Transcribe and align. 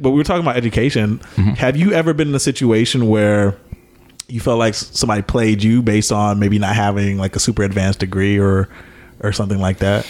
But 0.00 0.10
we 0.10 0.16
were 0.18 0.24
talking 0.24 0.42
about 0.42 0.56
education. 0.56 1.18
Have 1.58 1.76
you 1.76 1.92
ever 1.92 2.12
been 2.14 2.28
in 2.28 2.34
a 2.34 2.40
situation 2.40 3.08
where 3.08 3.56
you 4.28 4.40
felt 4.40 4.58
like 4.58 4.74
somebody 4.74 5.22
played 5.22 5.62
you 5.62 5.82
based 5.82 6.10
on 6.12 6.38
maybe 6.38 6.58
not 6.58 6.74
having 6.74 7.16
like 7.18 7.36
a 7.36 7.38
super 7.40 7.62
advanced 7.62 8.00
degree 8.00 8.38
or 8.38 8.68
or 9.20 9.32
something 9.32 9.58
like 9.58 9.78
that? 9.78 10.06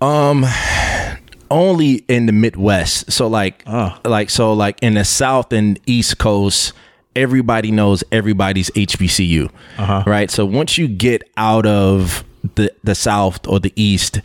Um, 0.00 0.44
only 1.50 2.04
in 2.08 2.26
the 2.26 2.32
Midwest. 2.32 3.10
So 3.10 3.26
like, 3.26 3.62
Ah. 3.66 3.98
like 4.04 4.30
so 4.30 4.52
like 4.52 4.78
in 4.82 4.94
the 4.94 5.04
South 5.04 5.52
and 5.52 5.78
East 5.86 6.18
Coast, 6.18 6.72
everybody 7.16 7.70
knows 7.70 8.04
everybody's 8.12 8.70
HBCU, 8.70 9.50
Uh-huh. 9.78 10.02
right? 10.06 10.30
So 10.30 10.44
once 10.44 10.76
you 10.78 10.88
get 10.88 11.22
out 11.36 11.66
of 11.66 12.24
the 12.54 12.72
the 12.84 12.94
South 12.94 13.46
or 13.48 13.58
the 13.60 13.72
East. 13.76 14.20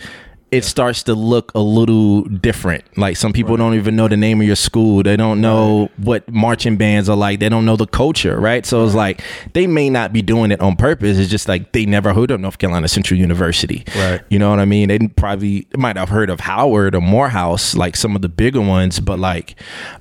It 0.54 0.63
starts 0.63 1.04
to 1.04 1.15
look 1.15 1.51
a 1.55 1.59
little 1.59 2.21
different. 2.23 2.83
Like 2.97 3.17
some 3.17 3.33
people 3.33 3.57
don't 3.57 3.73
even 3.73 3.95
know 3.95 4.07
the 4.07 4.17
name 4.17 4.39
of 4.39 4.47
your 4.47 4.55
school. 4.55 5.02
They 5.03 5.15
don't 5.15 5.41
know 5.41 5.89
what 5.97 6.29
marching 6.31 6.77
bands 6.77 7.09
are 7.09 7.16
like. 7.16 7.39
They 7.39 7.49
don't 7.49 7.66
know 7.66 7.75
the 7.75 7.88
culture, 7.88 8.39
right? 8.39 8.66
So 8.66 8.85
it's 8.85 8.94
like 8.95 9.21
they 9.53 9.67
may 9.67 9.89
not 9.89 10.13
be 10.13 10.21
doing 10.21 10.52
it 10.52 10.61
on 10.61 10.75
purpose. 10.75 11.17
It's 11.17 11.30
just 11.31 11.47
like 11.47 11.71
they 11.71 11.85
never 11.85 12.13
heard 12.13 12.31
of 12.31 12.39
North 12.39 12.59
Carolina 12.59 12.88
Central 12.88 13.20
University. 13.20 13.84
Right. 13.95 14.21
You 14.30 14.39
know 14.39 14.49
what 14.52 14.59
I 14.59 14.66
mean? 14.66 14.89
They 14.89 14.99
probably 14.99 15.67
might 15.75 15.97
have 15.97 16.09
heard 16.09 16.30
of 16.30 16.39
Howard 16.39 16.95
or 16.95 17.02
Morehouse, 17.02 17.75
like 17.75 17.95
some 17.95 18.16
of 18.16 18.22
the 18.22 18.30
bigger 18.30 18.61
ones, 18.61 18.99
but 18.99 19.20
like, 19.20 19.55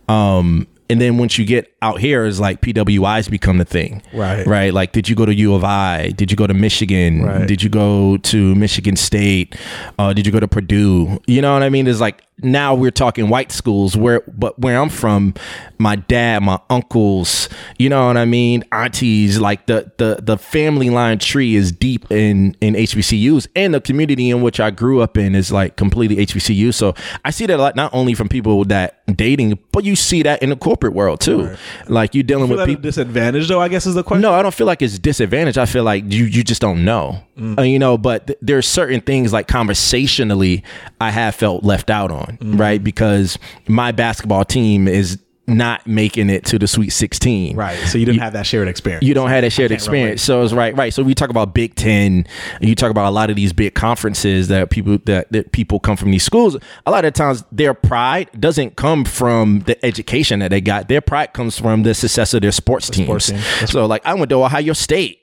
um, 0.08 0.66
and 0.92 1.00
then 1.00 1.16
once 1.16 1.38
you 1.38 1.44
get 1.46 1.74
out 1.80 1.98
here, 2.00 2.26
it's 2.26 2.38
like 2.38 2.60
PWIs 2.60 3.30
become 3.30 3.56
the 3.56 3.64
thing, 3.64 4.02
Right. 4.12 4.46
Right. 4.46 4.74
Like, 4.74 4.92
did 4.92 5.08
you 5.08 5.16
go 5.16 5.24
to 5.24 5.34
U 5.34 5.54
of 5.54 5.64
I? 5.64 6.10
Did 6.10 6.30
you 6.30 6.36
go 6.36 6.46
to 6.46 6.52
Michigan? 6.54 7.22
Right. 7.22 7.48
Did 7.48 7.62
you 7.62 7.70
go 7.70 8.18
to 8.18 8.54
Michigan 8.54 8.96
State? 8.96 9.56
Uh, 9.98 10.12
did 10.12 10.26
you 10.26 10.32
go 10.32 10.38
to 10.40 10.46
Purdue? 10.48 11.18
You 11.26 11.40
know 11.40 11.54
what 11.54 11.62
I 11.62 11.70
mean? 11.70 11.86
It's 11.86 12.00
like 12.00 12.22
now 12.38 12.74
we're 12.74 12.90
talking 12.90 13.28
white 13.28 13.52
schools. 13.52 13.96
Where, 13.96 14.22
but 14.26 14.58
where 14.58 14.80
I'm 14.80 14.88
from, 14.88 15.34
my 15.78 15.96
dad, 15.96 16.42
my 16.42 16.60
uncles, 16.70 17.48
you 17.78 17.88
know 17.88 18.06
what 18.06 18.16
I 18.16 18.24
mean, 18.24 18.64
aunties, 18.72 19.38
like 19.38 19.66
the 19.66 19.92
the 19.98 20.20
the 20.22 20.38
family 20.38 20.90
line 20.90 21.18
tree 21.18 21.54
is 21.54 21.72
deep 21.72 22.10
in 22.10 22.56
in 22.60 22.74
HBCUs, 22.74 23.48
and 23.54 23.74
the 23.74 23.80
community 23.80 24.30
in 24.30 24.42
which 24.42 24.60
I 24.60 24.70
grew 24.70 25.00
up 25.00 25.16
in 25.16 25.34
is 25.34 25.52
like 25.52 25.76
completely 25.76 26.24
HBCU. 26.26 26.74
So 26.74 26.94
I 27.24 27.30
see 27.30 27.46
that 27.46 27.58
a 27.58 27.62
lot, 27.62 27.76
not 27.76 27.92
only 27.94 28.14
from 28.14 28.28
people 28.28 28.64
that 28.66 29.02
dating, 29.16 29.58
but 29.72 29.84
you 29.84 29.96
see 29.96 30.22
that 30.22 30.42
in 30.42 30.50
the 30.50 30.56
corporate 30.56 30.94
world 30.94 31.20
too. 31.20 31.54
Like 31.88 32.14
you're 32.14 32.24
dealing 32.24 32.48
with 32.48 32.66
people. 32.66 32.82
disadvantage 32.82 33.48
though, 33.48 33.60
I 33.60 33.68
guess 33.68 33.86
is 33.86 33.94
the 33.94 34.02
question. 34.02 34.22
No, 34.22 34.32
I 34.32 34.42
don't 34.42 34.54
feel 34.54 34.66
like 34.66 34.82
it's 34.82 34.98
disadvantage. 34.98 35.58
I 35.58 35.66
feel 35.66 35.84
like 35.84 36.04
you 36.06 36.24
you 36.24 36.42
just 36.42 36.60
don't 36.60 36.84
know, 36.84 37.22
Uh, 37.38 37.62
you 37.62 37.78
know. 37.78 37.96
But 37.98 38.26
th- 38.26 38.38
there's 38.42 38.66
certain 38.66 39.00
things 39.00 39.32
like 39.32 39.48
conversationally, 39.48 40.64
I 41.00 41.10
have 41.10 41.34
felt 41.34 41.64
left 41.64 41.90
out 41.90 42.10
on, 42.10 42.38
right? 42.40 42.82
Because 42.82 43.38
my 43.68 43.92
basketball 43.92 44.44
team 44.44 44.88
is 44.88 45.18
not 45.48 45.84
making 45.88 46.30
it 46.30 46.44
to 46.44 46.56
the 46.58 46.68
Sweet 46.68 46.90
16, 46.90 47.56
Right. 47.56 47.76
So 47.88 47.98
you 47.98 48.06
didn't 48.06 48.20
have 48.20 48.32
that 48.34 48.46
shared 48.46 48.68
experience. 48.68 49.04
you 49.04 49.12
don't 49.12 49.28
have 49.28 49.42
that 49.42 49.50
shared 49.50 49.72
experience. 49.72 50.22
So 50.22 50.42
it's 50.44 50.52
right, 50.52 50.74
right. 50.76 50.94
So 50.94 51.02
we 51.02 51.14
talk 51.16 51.30
about 51.30 51.52
Big 51.52 51.74
Ten. 51.74 52.26
You 52.60 52.76
talk 52.76 52.92
about 52.92 53.08
a 53.08 53.10
lot 53.10 53.28
of 53.28 53.34
these 53.34 53.52
big 53.52 53.74
conferences 53.74 54.46
that 54.48 54.70
people 54.70 54.98
that, 55.06 55.32
that 55.32 55.50
people 55.50 55.80
come 55.80 55.96
from 55.96 56.12
these 56.12 56.22
schools. 56.22 56.56
A 56.86 56.90
lot 56.92 57.04
of 57.04 57.12
times, 57.14 57.42
their 57.50 57.74
pride 57.74 58.30
doesn't 58.38 58.76
come 58.76 59.04
from 59.04 59.60
the 59.66 59.84
education 59.84 60.38
that 60.38 60.50
they 60.52 60.60
got. 60.60 60.88
Their 60.88 61.00
pride 61.00 61.32
comes 61.32 61.58
from 61.58 61.82
the 61.82 61.92
success 61.94 62.34
of 62.34 62.42
their 62.42 62.52
sports 62.52 62.88
teams. 62.88 63.06
sports 63.06 63.26
team. 63.30 63.66
So, 63.66 63.86
like, 63.86 64.06
I 64.06 64.14
went 64.14 64.30
to 64.30 64.36
Ohio 64.36 64.74
State. 64.74 65.18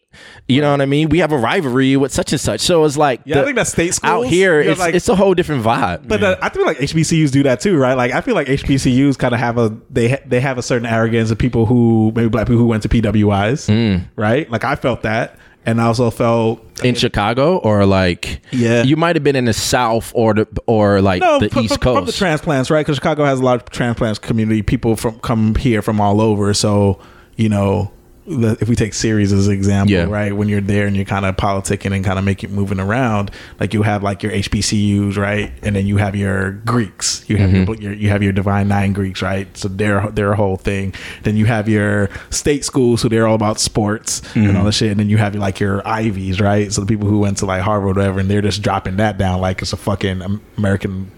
You 0.48 0.62
know 0.62 0.72
what 0.72 0.82
I 0.82 0.86
mean? 0.88 1.10
We 1.10 1.20
have 1.20 1.32
a 1.32 1.38
rivalry 1.38 1.96
with 1.96 2.12
such 2.12 2.32
and 2.32 2.42
such. 2.42 2.62
So 2.62 2.84
it's 2.84 2.98
like, 2.98 3.22
Yeah, 3.26 3.42
I 3.42 3.44
think 3.44 3.56
that's 3.56 3.72
state 3.72 3.94
schools 3.94 4.26
out 4.26 4.28
here. 4.28 4.60
It's, 4.60 4.80
like- 4.80 4.96
it's 4.96 5.08
a 5.08 5.16
whole 5.16 5.36
different 5.36 5.64
vibe. 5.64 6.08
But 6.08 6.24
uh, 6.24 6.36
I 6.42 6.50
feel 6.50 6.66
like 6.66 6.78
HBCUs 6.78 7.32
do 7.32 7.44
that 7.44 7.60
too, 7.62 7.78
right? 7.78 7.94
Like 7.94 8.12
I 8.12 8.22
feel 8.22 8.34
like 8.36 8.48
HBCUs 8.48 9.18
kind 9.20 9.34
of 9.36 9.40
have 9.40 9.58
a 9.60 9.78
they 9.92 10.10
ha- 10.10 10.24
they 10.26 10.40
have 10.40 10.58
a 10.58 10.64
certain 10.64 10.88
arrogance 10.88 11.30
of 11.30 11.38
people 11.38 11.68
who 11.68 12.12
maybe 12.16 12.28
black 12.30 12.48
people 12.48 12.58
who 12.58 12.66
went 12.68 12.82
to 12.84 12.90
PWIs, 12.90 13.70
Mm. 13.70 14.06
right? 14.16 14.50
Like 14.50 14.64
I 14.64 14.76
felt 14.76 15.04
that, 15.04 15.38
and 15.66 15.80
I 15.80 15.86
also 15.86 16.10
felt 16.10 16.66
in 16.84 16.96
Chicago, 16.96 17.58
or 17.58 17.86
like, 17.86 18.42
Yeah. 18.52 18.82
you 18.84 18.96
might 18.96 19.16
have 19.16 19.24
been 19.24 19.36
in 19.36 19.46
the 19.46 19.54
South 19.54 20.12
or 20.16 20.34
the 20.34 20.48
or 20.66 21.02
like 21.02 21.22
no 21.22 21.38
the 21.40 21.50
from, 21.50 21.66
East 21.66 21.76
from- 21.76 21.82
Coast. 21.82 21.98
from 21.98 22.06
the 22.08 22.12
transplants, 22.14 22.72
right? 22.72 22.80
Because 22.84 22.96
Chicago 22.98 23.26
has 23.26 23.40
a 23.40 23.44
lot 23.44 23.62
of 23.62 23.70
transplants 23.70 24.18
community. 24.18 24.64
People 24.64 24.96
from 24.96 25.20
come 25.20 25.54
here 25.56 25.84
from 25.84 26.02
all 26.02 26.20
over, 26.20 26.52
so 26.56 27.00
you 27.36 27.48
know. 27.50 27.92
The, 28.30 28.58
if 28.62 28.70
we 28.70 28.76
take 28.76 28.94
series 28.94 29.34
as 29.34 29.48
an 29.48 29.54
example, 29.54 29.92
Yeah. 29.92 30.04
right? 30.04 30.36
When 30.36 30.48
you're 30.50 30.62
there 30.62 30.86
and 30.86 30.96
you're 30.96 31.04
kind 31.06 31.26
of 31.26 31.36
politicking 31.36 31.96
and 31.96 32.06
kind 32.06 32.20
of 32.20 32.24
make 32.26 32.44
it 32.44 32.52
moving 32.52 32.80
around, 32.80 33.32
like 33.60 33.74
you 33.74 33.82
have 33.82 34.04
like 34.04 34.22
your 34.22 34.32
HBCUs, 34.32 35.18
right? 35.18 35.52
And 35.64 35.76
then 35.76 35.88
you 35.88 35.98
have 35.98 36.16
your 36.16 36.52
Greeks, 36.52 37.26
you 37.28 37.38
have 37.38 37.50
Mm-hmm. 37.50 37.74
your, 37.82 37.92
your 37.92 37.94
you 37.94 38.10
have 38.10 38.22
your 38.22 38.32
Divine 38.32 38.68
Nine 38.68 38.94
Greeks, 38.94 39.22
right? 39.24 39.48
So 39.58 39.68
they're 39.68 40.08
they're 40.12 40.32
a 40.32 40.36
whole 40.36 40.58
thing. 40.58 40.94
Then 41.24 41.38
you 41.38 41.46
have 41.46 41.68
your 41.68 42.10
state 42.30 42.64
schools, 42.64 43.02
so 43.02 43.08
they're 43.10 43.26
all 43.28 43.36
about 43.36 43.60
sports 43.60 44.22
and 44.36 44.56
all 44.56 44.64
the 44.66 44.72
shit. 44.72 44.92
And 44.92 45.00
then 45.00 45.10
you 45.10 45.18
have 45.18 45.34
like 45.36 45.60
your 45.60 45.82
Ivies, 45.88 46.40
right? 46.40 46.72
So 46.72 46.82
the 46.82 46.88
people 46.88 47.08
who 47.08 47.20
went 47.20 47.38
to 47.40 47.46
like 47.48 47.62
Harvard, 47.64 47.98
or 47.98 48.00
whatever, 48.02 48.20
and 48.20 48.30
they're 48.30 48.42
just 48.42 48.62
dropping 48.62 48.98
that 48.98 49.18
down 49.18 49.42
like 49.42 49.62
it's 49.64 49.74
a 49.74 49.78
fucking 49.78 50.22
American 50.58 51.10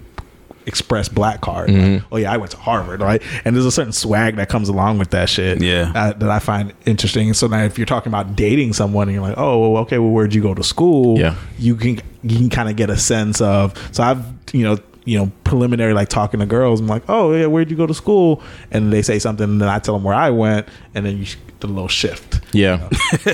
express 0.66 1.10
black 1.10 1.42
card. 1.42 1.70
Mm-hmm. 1.70 1.94
Like, 1.94 2.04
oh 2.12 2.18
yeah, 2.18 2.32
I 2.32 2.38
went 2.38 2.52
to 2.52 2.58
Harvard, 2.58 3.02
right? 3.02 3.22
And 3.46 3.56
there's 3.56 3.66
a 3.66 3.72
certain 3.72 3.94
swag 3.94 4.36
that 4.36 4.50
comes 4.50 4.70
along 4.70 5.00
with 5.00 5.10
that 5.12 5.30
shit. 5.30 5.62
Yeah. 5.62 5.92
uh, 5.96 6.14
that 6.14 6.30
I 6.30 6.40
find 6.40 6.74
interesting. 6.86 7.34
So 7.34 7.48
now, 7.48 7.64
if 7.64 7.78
you're 7.78 7.86
talking 7.86 8.10
about 8.12 8.36
dating 8.36 8.74
someone, 8.74 9.08
and 9.08 9.16
you're 9.16 9.24
like, 9.28 9.38
oh, 9.38 9.60
well, 9.74 9.82
okay, 9.84 9.98
well, 9.98 10.12
where'd 10.12 10.34
you 10.34 10.42
go 10.42 10.54
to 10.54 10.64
school? 10.64 11.20
Yeah. 11.20 11.36
you 11.58 11.76
can 11.76 12.00
you 12.24 12.38
can 12.38 12.50
kind 12.50 12.70
of 12.70 12.76
get 12.76 12.90
a 12.90 12.98
sense 12.98 13.42
of. 13.42 13.74
So 13.92 14.04
I've 14.04 14.26
you 14.54 14.64
know 14.64 14.78
you 15.06 15.18
know 15.18 15.32
preliminary 15.44 15.94
like 15.94 16.10
talking 16.10 16.40
to 16.40 16.46
girls. 16.46 16.80
I'm 16.80 16.88
like, 16.88 17.04
oh 17.10 17.34
yeah, 17.34 17.48
where'd 17.48 17.72
you 17.72 17.78
go 17.78 17.88
to 17.88 17.94
school? 17.94 18.42
And 18.72 18.92
they 18.94 19.02
say 19.02 19.20
something, 19.20 19.44
and 19.44 19.62
then 19.62 19.70
I 19.70 19.80
tell 19.80 19.96
them 19.96 20.04
where 20.04 20.16
I 20.16 20.30
went, 20.30 20.68
and 20.94 21.06
then 21.06 21.18
you 21.18 21.26
sh- 21.26 21.38
the 21.60 21.68
little 21.68 21.88
shift. 21.88 22.42
yeah. 22.54 22.90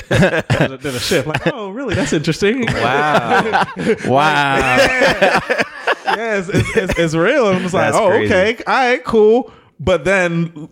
then 0.10 0.82
a 0.84 1.00
shift. 1.00 1.28
Like, 1.28 1.48
oh, 1.48 1.70
really? 1.70 1.96
That's 1.96 2.14
interesting. 2.14 2.66
Wow. 2.66 3.66
Wow. 4.06 5.40
yeah, 6.18 6.38
it's, 6.40 6.50
it's, 6.50 6.78
it's, 6.78 7.00
it's 7.00 7.16
real. 7.16 7.48
And 7.48 7.58
I'm 7.58 7.62
just 7.64 7.74
like, 7.74 7.92
That's 7.94 7.98
oh, 7.98 8.10
crazy. 8.10 8.34
okay, 8.34 8.64
all 8.66 8.74
right, 8.74 9.04
cool. 9.04 9.52
But 9.80 10.04
then 10.06 10.70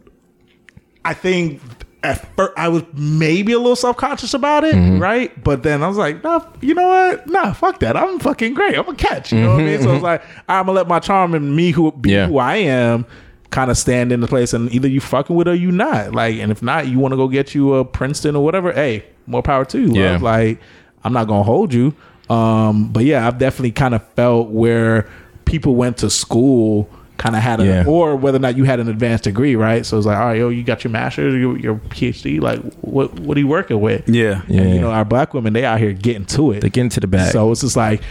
I 1.03 1.13
think 1.13 1.61
at 2.03 2.35
first 2.35 2.53
I 2.57 2.67
was 2.69 2.83
maybe 2.93 3.53
a 3.53 3.57
little 3.57 3.75
self 3.75 3.97
conscious 3.97 4.33
about 4.33 4.63
it, 4.63 4.75
Mm-hmm. 4.75 4.99
right? 5.01 5.43
But 5.43 5.63
then 5.63 5.83
I 5.83 5.87
was 5.87 5.97
like, 5.97 6.23
nah, 6.23 6.45
you 6.61 6.73
know 6.73 6.87
what? 6.87 7.27
Nah, 7.27 7.53
fuck 7.53 7.79
that. 7.79 7.95
I'm 7.97 8.19
fucking 8.19 8.53
great. 8.53 8.77
I'm 8.77 8.87
a 8.87 8.95
catch. 8.95 9.31
You 9.31 9.41
know 9.41 9.53
what 9.53 9.61
I 9.61 9.65
mean? 9.65 9.81
So 9.81 9.93
it's 9.93 10.03
like 10.03 10.23
I'm 10.49 10.65
gonna 10.65 10.73
let 10.75 10.87
my 10.87 10.99
charm 10.99 11.33
and 11.35 11.55
me 11.55 11.71
who 11.71 11.91
be 11.91 12.09
Mm-hmm, 12.09 12.15
Yeah. 12.15 12.27
who 12.27 12.37
I 12.39 12.55
am. 12.57 13.05
Kind 13.51 13.71
of 13.71 13.77
stand 13.77 14.11
in 14.11 14.19
the 14.19 14.27
place, 14.27 14.53
and 14.53 14.73
either 14.73 14.87
you 14.87 14.99
fucking 14.99 15.33
with 15.35 15.47
it 15.47 15.51
or 15.51 15.55
you 15.55 15.71
not. 15.71 16.13
Like, 16.13 16.35
and 16.37 16.51
if 16.51 16.61
not, 16.61 16.87
you 16.87 16.99
want 16.99 17.13
to 17.13 17.15
go 17.15 17.27
get 17.29 17.55
you 17.55 17.75
a 17.75 17.85
Princeton 17.85 18.35
or 18.35 18.43
whatever. 18.43 18.73
Hey, 18.73 19.05
more 19.27 19.41
power 19.43 19.63
to 19.65 19.79
you. 19.79 19.93
Yeah. 19.93 20.17
Like, 20.17 20.59
I'm 21.05 21.13
not 21.13 21.27
gonna 21.27 21.43
hold 21.43 21.73
you. 21.73 21.93
Um, 22.29 22.91
but 22.91 23.05
yeah, 23.05 23.25
I've 23.25 23.37
definitely 23.37 23.71
kind 23.71 23.93
of 23.95 24.05
felt 24.15 24.49
where 24.49 25.07
people 25.45 25.75
went 25.75 25.97
to 25.97 26.09
school, 26.09 26.89
kind 27.17 27.35
of 27.35 27.41
had 27.41 27.59
a, 27.61 27.65
Yeah. 27.65 27.83
or 27.87 28.15
whether 28.15 28.35
or 28.35 28.39
not 28.39 28.57
you 28.57 28.65
had 28.65 28.79
an 28.79 28.89
advanced 28.89 29.23
degree, 29.23 29.55
right? 29.55 29.85
So 29.85 29.97
it's 29.97 30.05
like, 30.05 30.17
all 30.17 30.25
right, 30.25 30.37
yo, 30.37 30.49
you 30.49 30.63
got 30.63 30.83
your 30.83 30.91
master's, 30.91 31.33
your, 31.35 31.57
your 31.57 31.75
PhD. 31.75 32.41
Like, 32.41 32.61
what 32.81 33.17
what 33.21 33.37
are 33.37 33.39
you 33.39 33.47
working 33.47 33.79
with? 33.79 34.07
Yeah. 34.09 34.41
Yeah. 34.47 34.61
And, 34.61 34.73
you 34.75 34.81
know, 34.81 34.91
our 34.91 35.05
black 35.05 35.33
women, 35.33 35.53
they 35.53 35.63
out 35.63 35.79
here 35.79 35.93
getting 35.93 36.25
to 36.27 36.51
it. 36.51 36.61
They 36.61 36.69
get 36.69 36.81
into 36.81 36.99
the 36.99 37.07
bag. 37.07 37.31
So 37.31 37.51
it's 37.51 37.61
just 37.61 37.77
like, 37.77 38.01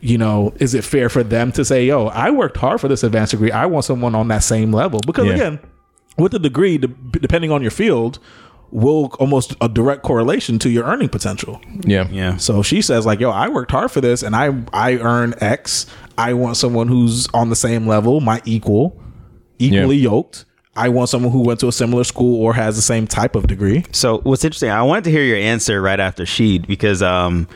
you 0.00 0.16
know, 0.18 0.52
is 0.60 0.74
it 0.74 0.84
fair 0.84 1.08
for 1.08 1.22
them 1.22 1.52
to 1.52 1.64
say, 1.64 1.84
yo, 1.84 2.06
I 2.06 2.30
worked 2.30 2.56
hard 2.56 2.80
for 2.80 2.88
this 2.88 3.02
advanced 3.02 3.32
degree. 3.32 3.50
I 3.50 3.66
want 3.66 3.84
someone 3.84 4.14
on 4.14 4.28
that 4.28 4.42
same 4.44 4.72
level. 4.72 5.00
Because 5.06 5.26
Yeah. 5.26 5.34
again, 5.34 5.58
with 6.16 6.32
the 6.32 6.38
degree, 6.38 6.78
de- 6.78 6.86
depending 6.88 7.50
on 7.50 7.60
your 7.60 7.70
field, 7.70 8.18
will 8.70 9.12
almost 9.20 9.54
a 9.60 9.68
direct 9.68 10.02
correlation 10.02 10.58
to 10.60 10.68
your 10.70 10.84
earning 10.84 11.08
potential. 11.08 11.60
yeah. 11.82 12.08
Yeah. 12.10 12.36
So 12.36 12.62
she 12.62 12.80
says 12.82 13.04
like, 13.06 13.20
"Yo, 13.20 13.30
I 13.30 13.48
worked 13.48 13.70
hard 13.70 13.90
for 13.90 14.00
this, 14.00 14.22
and 14.22 14.34
I 14.34 14.54
I 14.72 14.94
earn 14.96 15.34
X. 15.40 15.86
I 16.18 16.34
want 16.34 16.56
someone 16.56 16.88
who's 16.88 17.28
on 17.34 17.50
the 17.50 17.56
same 17.56 17.86
level, 17.86 18.20
my 18.20 18.40
equal, 18.44 19.00
equally 19.58 19.96
yoked. 19.96 20.44
I 20.76 20.90
want 20.90 21.08
someone 21.08 21.32
who 21.32 21.40
went 21.40 21.60
to 21.60 21.68
a 21.68 21.72
similar 21.72 22.04
school 22.04 22.42
or 22.42 22.52
has 22.52 22.76
the 22.76 22.82
same 22.82 23.06
type 23.06 23.34
of 23.34 23.46
degree. 23.46 23.84
So 23.92 24.18
what's 24.18 24.44
interesting, 24.44 24.70
I 24.70 24.82
wanted 24.82 25.04
to 25.04 25.10
hear 25.10 25.22
your 25.22 25.38
answer 25.38 25.80
right 25.80 25.98
after 25.98 26.24
Sheed 26.24 26.66
because 26.66 27.02
um, 27.02 27.48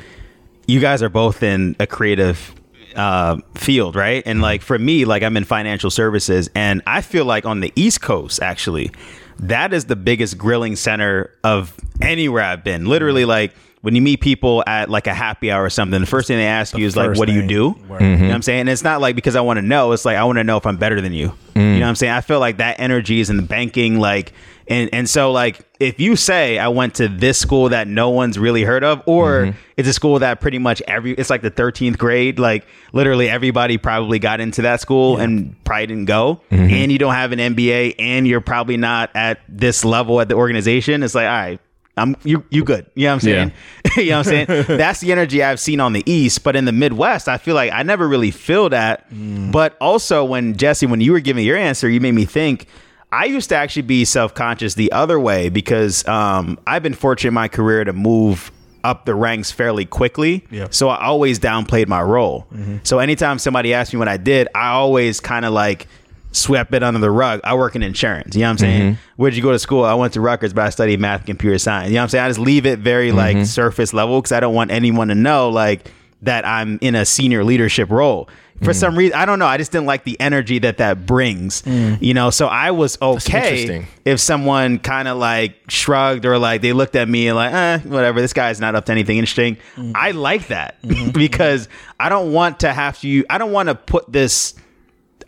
you 0.67 0.81
guys 0.81 1.03
are 1.03 1.11
both 1.11 1.43
in 1.43 1.77
a 1.79 1.87
creative 1.87 2.55
uh, 2.97 3.39
field, 3.55 3.95
right? 3.95 4.23
And 4.25 4.41
like 4.41 4.63
for 4.63 4.79
me, 4.79 5.05
like 5.05 5.23
I'm 5.23 5.37
in 5.37 5.45
financial 5.45 5.91
services, 5.91 6.49
and 6.55 6.83
I 6.87 7.03
feel 7.03 7.25
like 7.25 7.45
on 7.45 7.61
the 7.61 7.73
East 7.77 8.01
Coast, 8.01 8.43
actually, 8.43 8.91
that 9.39 9.73
is 9.73 9.87
the 9.87 9.97
biggest 9.97 10.39
grilling 10.39 10.77
center 10.77 11.35
of 11.45 11.77
anywhere 12.01 12.45
I've 12.45 12.65
been. 12.65 12.87
Literally, 12.87 13.25
like 13.25 13.55
when 13.83 13.95
you 13.95 14.03
meet 14.03 14.21
people 14.21 14.63
at 14.67 14.91
like 14.91 15.07
a 15.07 15.15
happy 15.15 15.51
hour 15.51 15.65
or 15.65 15.71
something, 15.71 16.01
the 16.01 16.07
first 16.07 16.29
thing 16.29 16.37
they 16.37 16.47
ask 16.47 16.77
you 16.77 16.87
is 16.87 16.97
like, 16.97 17.17
"What 17.17 17.27
do 17.27 17.33
you 17.33 17.41
thing. 17.41 17.49
do?" 17.49 17.69
Word. 17.89 18.03
Mm-hmm. 18.03 18.05
You 18.05 18.17
know 18.19 18.27
what 18.29 18.35
I'm 18.35 18.43
saying? 18.43 18.61
And 18.61 18.69
it's 18.69 18.85
not 18.85 19.01
like 19.01 19.17
because 19.17 19.37
I 19.37 19.41
want 19.41 19.57
to 19.57 19.63
know. 19.63 19.93
It's 19.93 20.05
like 20.05 20.17
I 20.17 20.25
want 20.25 20.37
to 20.39 20.45
know 20.45 20.59
if 20.59 20.67
I'm 20.67 20.77
better 20.77 21.01
than 21.01 21.13
you. 21.13 21.33
You 21.55 21.63
mm. 21.63 21.75
know 21.75 21.81
what 21.81 21.89
I'm 21.89 21.95
saying? 21.95 22.13
I 22.13 22.21
feel 22.21 22.41
like 22.41 22.59
that 22.59 22.79
energy 22.79 23.21
is 23.21 23.31
in 23.31 23.37
the 23.37 23.43
banking, 23.43 23.99
like, 23.99 24.33
and 24.69 24.91
and 24.93 25.09
so 25.09 25.33
like 25.33 25.67
if 25.79 25.99
you 25.99 26.15
say 26.15 26.59
I 26.59 26.69
went 26.69 26.97
to 26.97 27.09
this 27.09 27.39
school 27.39 27.71
that 27.71 27.89
no 27.89 28.11
one's 28.11 28.39
really 28.39 28.65
heard 28.65 28.85
of, 28.85 29.03
or 29.07 29.47
mm-hmm. 29.47 29.59
it's 29.79 29.89
a 29.89 29.95
school 29.95 30.19
that 30.19 30.43
pretty 30.43 30.59
much 30.59 30.83
every 30.87 31.13
it's 31.13 31.31
like 31.31 31.41
the 31.41 31.51
13th 31.51 31.97
grade, 31.97 32.39
like 32.39 32.67
literally 32.93 33.31
everybody 33.31 33.79
probably 33.79 34.19
got 34.19 34.41
into 34.41 34.63
that 34.63 34.81
school 34.81 35.17
and 35.17 35.57
probably 35.65 35.87
didn't 35.87 36.05
go, 36.05 36.43
mm-hmm. 36.51 36.71
and 36.71 36.93
you 36.93 36.99
don't 36.99 37.15
have 37.15 37.33
an 37.33 37.39
MBA, 37.39 37.95
and 37.99 38.29
you're 38.29 38.43
probably 38.43 38.77
not 38.77 39.11
at 39.15 39.41
this 39.49 39.87
level 39.87 40.21
at 40.21 40.29
the 40.29 40.35
organization. 40.35 41.03
It's 41.03 41.15
like, 41.15 41.27
all 41.27 41.31
right. 41.31 41.61
I'm 42.01 42.17
you 42.25 42.45
you 42.51 42.65
good. 42.65 42.87
You 42.95 43.05
know 43.05 43.11
what 43.11 43.15
I'm 43.15 43.21
saying? 43.21 43.53
you 43.97 44.11
know 44.11 44.19
what 44.19 44.27
I'm 44.27 44.47
saying? 44.47 44.65
That's 44.79 45.01
the 45.01 45.13
energy 45.13 45.43
I've 45.43 45.61
seen 45.61 45.81
on 45.81 45.93
the 45.93 46.03
East, 46.11 46.43
but 46.43 46.57
in 46.57 46.65
the 46.65 46.73
Midwest, 46.73 47.29
I 47.29 47.39
feel 47.39 47.55
like 47.55 47.73
I 47.73 47.83
never 47.83 48.09
really 48.09 48.31
feel 48.31 48.69
that. 48.71 49.07
But 49.53 49.77
also 49.81 50.25
when 50.25 50.57
Jesse, 50.57 50.87
when 50.87 51.01
you 51.01 51.13
were 51.13 51.21
giving 51.21 51.45
your 51.45 51.57
answer, 51.57 51.89
you 51.89 52.01
made 52.01 52.15
me 52.15 52.25
think 52.25 52.67
I 53.13 53.25
used 53.25 53.49
to 53.49 53.57
actually 53.57 53.83
be 53.83 54.05
self-conscious 54.05 54.75
the 54.75 54.93
other 54.93 55.19
way 55.19 55.49
because 55.49 56.07
um, 56.07 56.59
I've 56.67 56.83
been 56.83 56.95
fortunate 56.95 57.29
in 57.29 57.35
my 57.35 57.49
career 57.49 57.85
to 57.85 57.93
move 57.93 58.53
up 58.85 59.05
the 59.05 59.15
ranks 59.15 59.51
fairly 59.51 59.85
quickly. 59.85 60.45
Yeah. 60.51 60.69
So 60.71 60.89
I 60.89 61.05
always 61.05 61.39
downplayed 61.39 61.89
my 61.89 62.01
role. 62.03 62.47
So 62.83 62.99
anytime 62.99 63.39
somebody 63.39 63.75
asked 63.75 63.93
me 63.93 63.99
what 63.99 64.09
I 64.09 64.17
did, 64.17 64.49
I 64.55 64.71
always 64.71 65.21
kind 65.21 65.45
of 65.45 65.53
like 65.53 65.87
swept 66.33 66.73
it 66.75 66.83
under 66.83 67.01
the 67.01 67.11
rug. 67.11 67.41
I 67.45 67.55
work 67.55 67.77
in 67.77 67.83
insurance. 67.83 68.35
You 68.35 68.43
know 68.43 68.49
what 68.49 68.63
I'm 68.63 68.69
mm-hmm. 68.69 68.79
saying? 68.79 68.99
Where'd 69.17 69.35
you 69.35 69.43
go 69.43 69.53
to 69.53 69.59
school? 69.59 69.85
I 69.85 69.95
went 69.95 70.15
to 70.15 70.21
Rutgers, 70.21 70.53
but 70.53 70.65
I 70.65 70.71
studied 70.71 71.01
math 71.01 71.21
and 71.21 71.27
computer 71.27 71.59
science. 71.59 71.89
You 71.89 71.95
know 71.95 72.01
what 72.01 72.05
I'm 72.05 72.09
saying? 72.11 72.25
I 72.25 72.29
just 72.29 72.41
leave 72.41 72.67
it 72.67 72.79
very 72.79 73.09
mm-hmm. 73.09 73.39
like 73.39 73.47
surface 73.47 73.93
level 73.93 74.21
because 74.21 74.33
I 74.33 74.41
don't 74.41 74.55
want 74.55 74.71
anyone 74.71 75.09
to 75.09 75.15
know 75.15 75.49
like 75.49 75.91
that 76.23 76.47
I'm 76.47 76.79
in 76.81 76.95
a 76.95 77.05
senior 77.05 77.45
leadership 77.45 77.91
role. 77.91 78.29
For 78.63 78.73
mm. 78.73 78.75
some 78.75 78.97
reason, 78.97 79.17
I 79.17 79.25
don't 79.25 79.39
know. 79.39 79.47
I 79.47 79.57
just 79.57 79.73
didn't 79.73 79.87
like 79.87 80.05
the 80.05 80.21
energy 80.21 80.59
that 80.59 80.77
that 80.79 81.07
brings, 81.07 81.63
mm. 81.63 82.01
you 82.03 82.13
know. 82.13 82.29
So 82.29 82.47
I 82.47 82.73
was 82.73 83.01
okay 83.01 83.63
interesting. 83.63 83.87
if 84.05 84.21
someone 84.21 84.79
kind 84.79 85.09
of 85.09 85.17
like 85.17 85.57
shrugged 85.71 86.27
or 86.27 86.39
like 86.39 86.61
they 86.61 86.75
looked 86.75 86.95
at 86.95 87.09
me 87.09 87.29
and 87.29 87.37
like, 87.37 87.53
eh, 87.55 87.79
whatever. 87.89 88.21
This 88.21 88.35
guy's 88.35 88.61
not 88.61 88.75
up 88.75 88.85
to 88.87 88.93
anything 88.93 89.17
interesting. 89.17 89.57
Mm. 89.77 89.93
I 89.95 90.11
like 90.11 90.49
that 90.49 90.81
mm-hmm. 90.83 91.11
because 91.19 91.71
I 91.99 92.11
don't 92.11 92.35
want 92.35 92.61
to 92.61 92.73
have 92.73 93.01
to. 93.01 93.25
I 93.31 93.39
don't 93.39 93.53
want 93.53 93.71
to 93.71 93.75
put 93.75 94.13
this 94.13 94.55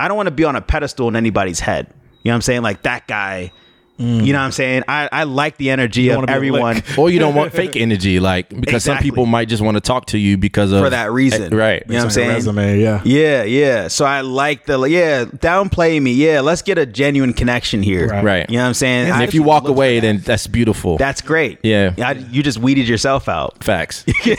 I 0.02 0.08
don't 0.08 0.16
want 0.16 0.26
to 0.26 0.32
be 0.32 0.42
on 0.42 0.56
a 0.56 0.60
pedestal 0.60 1.06
in 1.06 1.14
anybody's 1.14 1.60
head. 1.60 1.86
You 1.88 2.30
know 2.30 2.32
what 2.32 2.34
I'm 2.34 2.42
saying? 2.42 2.62
Like 2.62 2.82
that 2.82 3.06
guy. 3.06 3.52
You 3.98 4.32
know 4.32 4.38
what 4.40 4.46
I'm 4.46 4.52
saying? 4.52 4.82
I, 4.88 5.08
I 5.12 5.24
like 5.24 5.58
the 5.58 5.70
energy 5.70 6.08
of 6.08 6.16
wanna 6.16 6.26
be 6.26 6.32
a 6.32 6.36
everyone 6.36 6.82
or 6.98 7.08
you 7.10 7.20
don't 7.20 7.34
want 7.34 7.52
fake 7.52 7.76
energy, 7.76 8.18
like 8.18 8.48
because 8.48 8.82
some 8.82 8.98
people 8.98 9.26
might 9.26 9.48
just 9.48 9.62
want 9.62 9.76
to 9.76 9.80
talk 9.80 10.06
to 10.06 10.18
you 10.18 10.36
because 10.36 10.72
of 10.72 10.82
for 10.82 10.90
that 10.90 11.12
reason. 11.12 11.52
Eh, 11.52 11.56
right? 11.56 11.82
You 11.86 11.92
know 11.92 11.98
what 11.98 12.00
I'm 12.00 12.04
like 12.06 12.12
saying? 12.12 12.28
Resume, 12.30 12.80
yeah. 12.80 13.00
Yeah, 13.04 13.42
yeah. 13.44 13.88
So 13.88 14.04
I 14.04 14.22
like 14.22 14.66
the 14.66 14.82
yeah, 14.84 15.24
downplay 15.26 16.02
me. 16.02 16.14
Yeah, 16.14 16.40
let's 16.40 16.62
get 16.62 16.78
a 16.78 16.86
genuine 16.86 17.32
connection 17.32 17.82
here. 17.82 18.08
Right. 18.08 18.24
Right. 18.24 18.50
You 18.50 18.56
know 18.56 18.62
what 18.62 18.68
I'm 18.68 18.74
saying? 18.74 19.04
And 19.06 19.14
I 19.14 19.24
if 19.24 19.34
you 19.34 19.42
walk 19.44 19.64
look 19.64 19.70
for 19.70 19.76
away, 19.76 20.00
that. 20.00 20.06
then 20.06 20.18
that's 20.18 20.46
beautiful. 20.46 20.96
that's 20.96 21.20
great. 21.20 21.58
Yeah. 21.62 21.94
I, 21.98 22.12
you 22.12 22.42
just 22.42 22.58
weeded 22.58 22.88
yourself 22.88 23.28
out. 23.28 23.62
Facts. 23.62 24.04
yeah, 24.24 24.34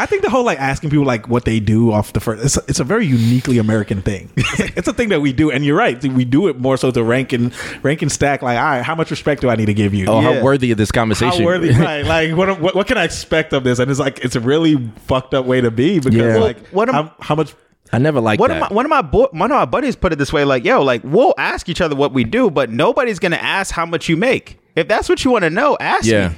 I 0.00 0.06
think 0.06 0.22
the 0.22 0.30
whole 0.30 0.44
like 0.44 0.58
asking 0.58 0.90
people 0.90 1.04
like 1.04 1.28
what 1.28 1.44
they 1.44 1.60
do 1.60 1.92
off 1.92 2.12
the 2.14 2.20
first, 2.20 2.44
it's 2.44 2.56
a, 2.56 2.62
it's 2.68 2.80
a 2.80 2.84
very 2.84 3.06
uniquely 3.06 3.58
American 3.58 4.02
thing. 4.02 4.30
It's, 4.36 4.58
like- 4.58 4.76
it's 4.76 4.88
a 4.88 4.92
thing 4.92 5.10
that 5.10 5.20
we 5.20 5.32
do, 5.32 5.50
and 5.50 5.64
you're 5.64 5.76
right, 5.76 6.02
we 6.02 6.24
do 6.24 6.48
it 6.48 6.58
more 6.58 6.76
so 6.76 6.90
to 6.90 7.02
rank 7.04 7.32
and 7.32 7.52
rank 7.84 8.02
and 8.02 8.10
stack. 8.10 8.42
Like, 8.42 8.58
all 8.58 8.64
right, 8.78 8.84
how 8.84 8.94
much 8.94 9.10
respect 9.10 9.40
do 9.42 9.48
I 9.50 9.56
need 9.56 9.66
to 9.66 9.74
give 9.74 9.92
you? 9.94 10.06
Oh, 10.06 10.20
Yeah. 10.20 10.34
how 10.38 10.42
worthy 10.42 10.70
of 10.72 10.78
this 10.78 10.90
conversation? 10.90 11.40
how 11.40 11.46
worthy, 11.46 11.70
right? 11.78 12.04
Like, 12.04 12.36
what, 12.36 12.60
what 12.60 12.74
what 12.74 12.86
can 12.86 12.96
I 12.98 13.04
expect 13.04 13.52
of 13.52 13.64
this? 13.64 13.78
And 13.78 13.90
it's 13.90 14.00
like 14.00 14.18
it's 14.24 14.36
a 14.36 14.40
really 14.40 14.76
fucked 15.06 15.34
up 15.34 15.44
way 15.46 15.60
to 15.60 15.70
be 15.70 15.98
because 16.00 16.14
Yeah. 16.14 16.36
like 16.38 16.58
What 16.68 16.88
am- 16.88 16.94
how, 16.94 17.12
how 17.20 17.34
much 17.34 17.54
I 17.92 17.98
never 17.98 18.20
liked 18.20 18.38
One 18.40 18.50
of 18.50 18.58
that. 18.60 18.70
my 18.70 18.74
one 18.74 18.84
of 18.84 18.90
my 18.90 19.02
bo- 19.02 19.28
one 19.32 19.50
of 19.50 19.56
my 19.56 19.64
buddies 19.64 19.96
put 19.96 20.12
it 20.12 20.16
this 20.16 20.32
way, 20.32 20.44
like, 20.44 20.64
yo, 20.64 20.82
like 20.82 21.00
we'll 21.04 21.34
ask 21.38 21.68
each 21.68 21.80
other 21.80 21.96
what 21.96 22.12
we 22.12 22.24
do, 22.24 22.50
but 22.50 22.68
nobody's 22.70 23.18
gonna 23.18 23.36
ask 23.36 23.72
how 23.74 23.86
much 23.86 24.08
you 24.08 24.16
make. 24.16 24.58
If 24.76 24.88
that's 24.88 25.08
what 25.08 25.24
you 25.24 25.30
want 25.30 25.44
to 25.44 25.50
know, 25.50 25.76
ask 25.80 26.04
yeah. 26.06 26.28
me. 26.28 26.34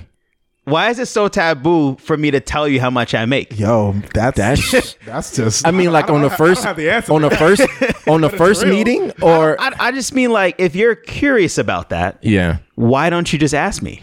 Why 0.71 0.91
is 0.91 0.99
it 0.99 1.07
so 1.07 1.29
taboo 1.29 1.97
for 1.97 2.17
me 2.17 2.31
to 2.31 2.41
tell 2.41 2.67
you 2.69 2.81
how 2.81 2.91
much 2.91 3.15
I 3.15 3.27
make? 3.27 3.59
yo 3.59 3.95
that's 4.15 4.37
That's- 4.39 4.97
that's 5.05 5.37
just. 5.37 5.67
I 5.67 5.71
mean, 5.71 5.93
like 5.93 6.07
don't- 6.07 6.17
on 6.17 6.23
the 6.23 6.31
first, 6.31 6.65
have 6.65 6.77
the 6.77 6.89
on 7.13 7.23
the 7.23 7.31
first, 7.31 7.63
on 8.09 8.21
the 8.21 8.31
first 8.31 8.63
real. 8.65 8.75
meeting, 8.75 9.13
or 9.21 9.61
I, 9.61 9.73
I 9.89 9.93
just 9.93 10.15
mean 10.15 10.31
like 10.31 10.55
if 10.59 10.75
you're 10.75 10.95
curious 10.95 11.59
about 11.59 11.91
that, 11.91 12.19
yeah, 12.23 12.59
why 12.77 13.11
don't 13.11 13.33
you 13.33 13.39
just 13.39 13.55
ask 13.55 13.83
me? 13.83 14.03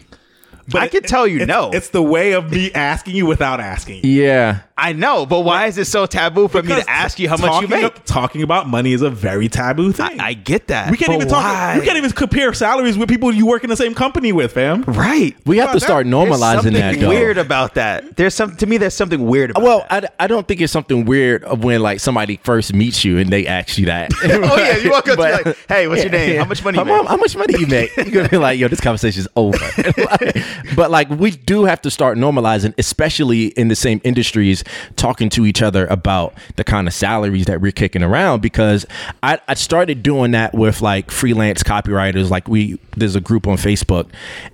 But 0.69 0.81
I 0.81 0.85
it- 0.85 0.91
could 0.91 1.03
tell 1.05 1.25
you 1.27 1.37
it's, 1.39 1.47
no. 1.47 1.71
It's 1.71 1.89
the 1.89 2.01
way 2.03 2.33
of 2.33 2.51
me 2.51 2.71
asking 2.73 3.15
you 3.15 3.25
without 3.25 3.59
asking. 3.59 4.01
yeah. 4.03 4.59
I 4.79 4.93
know, 4.93 5.25
but 5.25 5.39
why 5.39 5.65
is 5.65 5.79
it 5.79 5.85
so 5.85 6.05
taboo 6.05 6.47
for 6.47 6.61
me 6.61 6.75
to 6.75 6.87
ask 6.87 7.17
you 7.17 7.27
how 7.27 7.35
much 7.37 7.63
you 7.63 7.67
make? 7.67 7.83
ab- 7.83 8.05
talking 8.05 8.43
about 8.43 8.67
money 8.67 8.93
is 8.93 9.01
a 9.01 9.09
very 9.09 9.49
taboo 9.49 9.91
thing. 9.91 10.19
I 10.19 10.33
get 10.35 10.67
that. 10.67 10.91
we 10.91 10.97
can't 10.97 11.09
but 11.09 11.15
even 11.15 11.27
talk. 11.29 11.41
why? 11.43 11.79
We 11.79 11.83
can't 11.83 11.97
even 11.97 12.11
compare 12.11 12.53
salaries 12.53 12.95
with 12.95 13.09
people 13.09 13.33
you 13.33 13.47
work 13.47 13.63
in 13.63 13.71
the 13.71 13.75
same 13.75 13.95
company 13.95 14.31
with, 14.33 14.51
fam. 14.51 14.83
Right. 14.83 15.35
We 15.47 15.57
have 15.57 15.71
to 15.71 15.79
start 15.79 16.05
There's 16.05 16.13
normalizing 16.13 16.53
something 16.57 16.73
that. 16.73 16.99
Though. 16.99 17.09
weird 17.09 17.39
about 17.39 17.73
that. 17.73 18.17
There's 18.17 18.35
some 18.35 18.55
to 18.57 18.67
me. 18.67 18.77
There's 18.77 18.93
something 18.93 19.25
weird 19.25 19.49
about 19.49 19.63
Well, 19.63 19.85
that. 19.89 20.13
I, 20.19 20.25
I 20.25 20.27
don't 20.27 20.47
think 20.47 20.61
it's 20.61 20.71
something 20.71 21.05
weird 21.05 21.43
of 21.45 21.63
when 21.63 21.81
like 21.81 21.99
somebody 21.99 22.39
first 22.43 22.71
meets 22.71 23.03
you 23.03 23.17
and 23.17 23.31
they 23.31 23.47
ask 23.47 23.79
you 23.79 23.87
that. 23.87 24.11
oh 24.23 24.57
yeah, 24.57 24.77
you 24.77 24.91
walk 24.91 25.07
up 25.07 25.17
But- 25.17 25.37
to 25.43 25.49
like, 25.49 25.57
hey, 25.67 25.87
what's 25.87 26.03
your 26.03 26.11
name? 26.21 26.37
How 26.37 26.45
much 26.45 26.63
money 26.63 26.77
you 26.77 26.85
how, 26.85 26.97
make? 27.01 27.07
How 27.09 27.17
much 27.17 27.35
money 27.35 27.55
you 27.57 27.65
make? 27.65 27.95
You're 27.97 28.05
gonna 28.11 28.29
be 28.29 28.37
like, 28.37 28.59
yo, 28.59 28.67
this 28.67 28.79
conversation 28.81 29.21
is 29.21 29.27
over. 29.35 29.57
Like, 29.97 30.37
but 30.75 30.91
like, 30.91 31.09
we 31.09 31.31
do 31.31 31.65
have 31.65 31.81
to 31.81 31.91
start 31.91 32.17
normalizing, 32.17 32.73
especially 32.77 33.47
in 33.47 33.67
the 33.67 33.75
same 33.75 34.01
industries, 34.03 34.63
talking 34.95 35.29
to 35.29 35.45
each 35.45 35.61
other 35.61 35.87
about 35.87 36.33
the 36.55 36.63
kind 36.63 36.87
of 36.87 36.93
salaries 36.93 37.45
that 37.45 37.61
we're 37.61 37.71
kicking 37.71 38.03
around. 38.03 38.41
Because 38.41 38.85
I, 39.23 39.39
I 39.47 39.53
started 39.53 40.03
doing 40.03 40.31
that 40.31 40.53
with 40.53 40.81
like 40.81 41.11
freelance 41.11 41.63
copywriters. 41.63 42.29
Like 42.29 42.47
we, 42.47 42.79
there's 42.95 43.15
a 43.15 43.21
group 43.21 43.47
on 43.47 43.57
Facebook, 43.57 44.09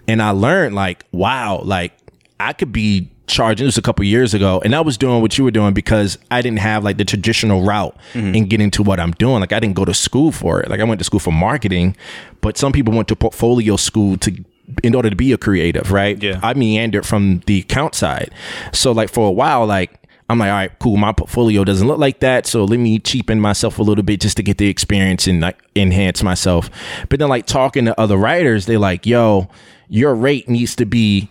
and 0.07 0.21
I 0.21 0.31
learned 0.31 0.75
like, 0.75 1.05
wow, 1.11 1.61
like 1.63 1.93
I 2.39 2.53
could 2.53 2.71
be 2.71 3.09
charging 3.27 3.65
this 3.65 3.75
was 3.75 3.77
a 3.77 3.81
couple 3.81 4.03
years 4.03 4.33
ago 4.33 4.61
and 4.65 4.75
I 4.75 4.81
was 4.81 4.97
doing 4.97 5.21
what 5.21 5.37
you 5.37 5.43
were 5.43 5.51
doing 5.51 5.73
because 5.73 6.17
I 6.29 6.41
didn't 6.41 6.59
have 6.59 6.83
like 6.83 6.97
the 6.97 7.05
traditional 7.05 7.63
route 7.63 7.95
mm-hmm. 8.13 8.35
in 8.35 8.45
getting 8.47 8.69
to 8.71 8.83
what 8.83 8.99
I'm 8.99 9.11
doing 9.11 9.39
like 9.39 9.53
I 9.53 9.59
didn't 9.59 9.75
go 9.75 9.85
to 9.85 9.93
school 9.93 10.31
for 10.31 10.61
it 10.61 10.69
like 10.69 10.79
I 10.79 10.83
went 10.83 10.99
to 10.99 11.05
school 11.05 11.21
for 11.21 11.31
marketing 11.31 11.95
but 12.41 12.57
some 12.57 12.73
people 12.73 12.93
went 12.93 13.07
to 13.07 13.15
portfolio 13.15 13.77
school 13.77 14.17
to 14.17 14.43
in 14.83 14.95
order 14.95 15.09
to 15.09 15.15
be 15.15 15.31
a 15.31 15.37
creative 15.37 15.91
right 15.91 16.21
Yeah. 16.21 16.39
I 16.41 16.53
meandered 16.53 17.05
from 17.05 17.41
the 17.45 17.59
account 17.59 17.95
side 17.95 18.31
so 18.71 18.91
like 18.91 19.09
for 19.09 19.27
a 19.27 19.31
while 19.31 19.65
like 19.65 19.99
I'm 20.29 20.39
like, 20.39 20.49
all 20.49 20.55
right, 20.55 20.79
cool. 20.79 20.95
My 20.97 21.11
portfolio 21.11 21.63
doesn't 21.63 21.85
look 21.85 21.99
like 21.99 22.21
that, 22.21 22.47
so 22.47 22.63
let 22.63 22.79
me 22.79 22.97
cheapen 22.97 23.41
myself 23.41 23.77
a 23.77 23.83
little 23.83 24.05
bit 24.05 24.21
just 24.21 24.37
to 24.37 24.43
get 24.43 24.57
the 24.57 24.67
experience 24.69 25.27
and 25.27 25.41
like 25.41 25.59
enhance 25.75 26.23
myself. 26.23 26.69
But 27.09 27.19
then, 27.19 27.27
like 27.27 27.45
talking 27.45 27.85
to 27.85 27.99
other 27.99 28.15
writers, 28.15 28.65
they're 28.65 28.79
like, 28.79 29.05
"Yo, 29.05 29.49
your 29.89 30.15
rate 30.15 30.47
needs 30.47 30.75
to 30.77 30.85
be 30.85 31.29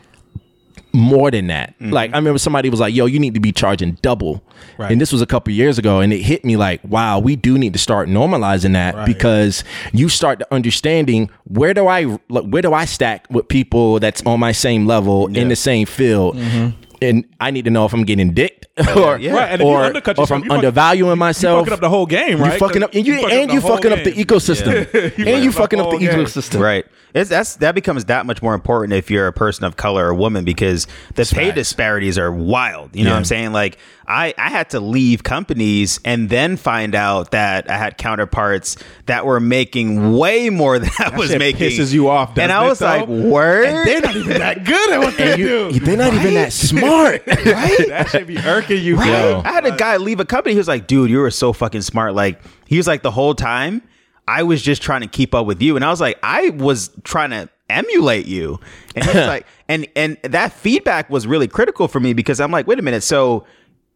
more 0.92 1.30
than 1.30 1.46
that. 1.48 1.78
Mm-hmm. 1.78 1.90
Like 1.92 2.12
I 2.12 2.16
remember 2.16 2.38
somebody 2.38 2.70
was 2.70 2.80
like, 2.80 2.94
"Yo, 2.94 3.06
you 3.06 3.18
need 3.18 3.34
to 3.34 3.40
be 3.40 3.52
charging 3.52 3.92
double," 4.02 4.42
Right. 4.78 4.90
and 4.92 5.00
this 5.00 5.12
was 5.12 5.22
a 5.22 5.26
couple 5.26 5.52
years 5.52 5.78
ago, 5.78 6.00
and 6.00 6.12
it 6.12 6.20
hit 6.22 6.44
me 6.44 6.56
like, 6.56 6.80
"Wow, 6.84 7.18
we 7.18 7.36
do 7.36 7.56
need 7.58 7.72
to 7.72 7.78
start 7.78 8.08
normalizing 8.08 8.72
that 8.74 8.94
Right. 8.94 9.06
because 9.06 9.64
you 9.92 10.08
start 10.08 10.38
to 10.40 10.54
understanding 10.54 11.30
where 11.44 11.74
do 11.74 11.86
I 11.86 12.18
like, 12.28 12.44
where 12.44 12.62
do 12.62 12.72
I 12.74 12.84
stack 12.84 13.26
with 13.30 13.48
people 13.48 13.98
that's 14.00 14.22
on 14.26 14.40
my 14.40 14.52
same 14.52 14.86
level 14.86 15.26
in 15.28 15.48
the 15.48 15.56
same 15.56 15.86
field." 15.86 16.36
Mm-hmm. 16.36 16.81
And 17.02 17.24
I 17.40 17.50
need 17.50 17.64
to 17.66 17.70
know 17.70 17.84
if 17.84 17.92
I'm 17.92 18.04
getting 18.04 18.32
dicked 18.32 18.66
or, 18.96 19.18
yeah. 19.18 19.32
Right, 19.32 19.52
and 19.52 19.60
if 19.62 19.66
you 19.66 19.72
or, 19.72 19.84
undercut 19.84 20.18
or 20.18 20.24
if 20.24 20.32
I'm 20.32 20.42
you 20.44 20.48
fuck- 20.48 20.58
undervaluing 20.58 21.10
You 21.10 21.16
myself. 21.16 21.60
fucking 21.60 21.74
up 21.74 21.80
the 21.80 21.88
whole 21.90 22.06
game, 22.06 22.40
right? 22.40 22.54
You 22.54 22.58
fucking 22.58 22.82
up, 22.82 22.94
and 22.94 23.06
you, 23.06 23.20
fucking 23.20 23.38
and 23.38 23.52
you 23.52 23.60
the 23.60 23.66
whole 23.66 23.76
fucking 23.76 23.92
up 23.92 24.04
the 24.04 24.12
game. 24.12 24.24
ecosystem, 24.24 25.18
You 25.18 25.26
and 25.26 25.44
you 25.44 25.52
fucking 25.52 25.78
fucking 25.78 25.80
up 25.80 25.86
up 25.86 25.92
the 25.92 25.98
the 25.98 26.06
game. 26.12 26.20
ecosystem. 26.24 26.60
Right. 26.60 26.86
It's 27.14 27.28
that's 27.28 27.56
that 27.56 27.74
becomes 27.74 28.06
that 28.06 28.24
much 28.24 28.40
more 28.40 28.54
important 28.54 28.94
if 28.94 29.10
you're 29.10 29.26
a 29.26 29.34
person 29.34 29.64
of 29.66 29.76
color 29.76 30.06
or 30.06 30.14
woman 30.14 30.44
because 30.46 30.86
the 31.14 31.24
pay 31.26 31.46
facts. 31.48 31.56
disparities 31.56 32.16
are 32.16 32.32
wild. 32.32 32.96
You 32.96 33.04
know 33.04 33.10
what 33.10 33.18
I'm 33.18 33.24
saying? 33.26 33.52
Like 33.52 33.76
I 34.06 34.32
I 34.38 34.48
had 34.48 34.70
to 34.70 34.80
leave 34.80 35.22
companies 35.22 36.00
and 36.06 36.30
then 36.30 36.56
find 36.56 36.94
out 36.94 37.32
that 37.32 37.68
I 37.70 37.76
had 37.76 37.98
counterparts 37.98 38.78
that 39.06 39.26
were 39.26 39.40
making 39.40 40.16
way 40.16 40.48
more 40.48 40.78
than 40.78 40.88
I 41.00 41.14
was 41.14 41.28
shit 41.28 41.38
making. 41.38 41.72
pisses 41.72 41.92
you 41.92 42.08
off, 42.08 42.30
and 42.38 42.48
doesn't 42.48 42.50
I 42.50 42.64
it, 42.64 42.68
was 42.70 42.78
though? 42.78 42.86
like, 42.86 43.08
word. 43.32 43.66
And 43.66 43.86
they're 43.86 44.00
not 44.00 44.16
even 44.16 44.38
that 44.38 44.64
good 44.64 44.90
at 44.92 45.00
what 45.00 45.14
they 45.18 45.36
you, 45.36 45.70
do. 45.72 45.80
they're 45.80 45.98
not 45.98 46.14
even 46.14 46.32
that 46.32 46.54
smart, 46.54 46.84
right? 47.00 47.24
that 47.88 48.08
should 48.10 48.26
be 48.26 48.38
irking 48.38 48.82
you, 48.82 48.96
Right. 48.96 49.44
I 49.44 49.52
had 49.52 49.66
a 49.66 49.76
guy 49.76 49.96
leave 49.96 50.20
a 50.20 50.24
company. 50.24 50.54
He 50.54 50.58
was 50.58 50.68
like, 50.68 50.86
dude, 50.86 51.10
you 51.10 51.18
were 51.18 51.30
so 51.30 51.52
fucking 51.52 51.82
smart. 51.82 52.14
Like, 52.14 52.40
he 52.66 52.76
was 52.76 52.86
like, 52.86 53.02
the 53.02 53.10
whole 53.10 53.34
time, 53.34 53.82
I 54.28 54.42
was 54.42 54.62
just 54.62 54.82
trying 54.82 55.00
to 55.02 55.08
keep 55.08 55.34
up 55.34 55.46
with 55.46 55.60
you. 55.60 55.76
And 55.76 55.84
I 55.84 55.90
was 55.90 56.00
like, 56.00 56.18
I 56.22 56.50
was 56.50 56.90
trying 57.04 57.30
to 57.30 57.48
emulate 57.68 58.26
you. 58.26 58.60
And 58.94 59.04
he's 59.04 59.14
like, 59.14 59.46
and 59.68 59.86
and 59.96 60.18
that 60.22 60.52
feedback 60.52 61.10
was 61.10 61.26
really 61.26 61.48
critical 61.48 61.88
for 61.88 62.00
me 62.00 62.12
because 62.12 62.40
I'm 62.40 62.50
like, 62.50 62.66
wait 62.66 62.78
a 62.78 62.82
minute, 62.82 63.02
so 63.02 63.44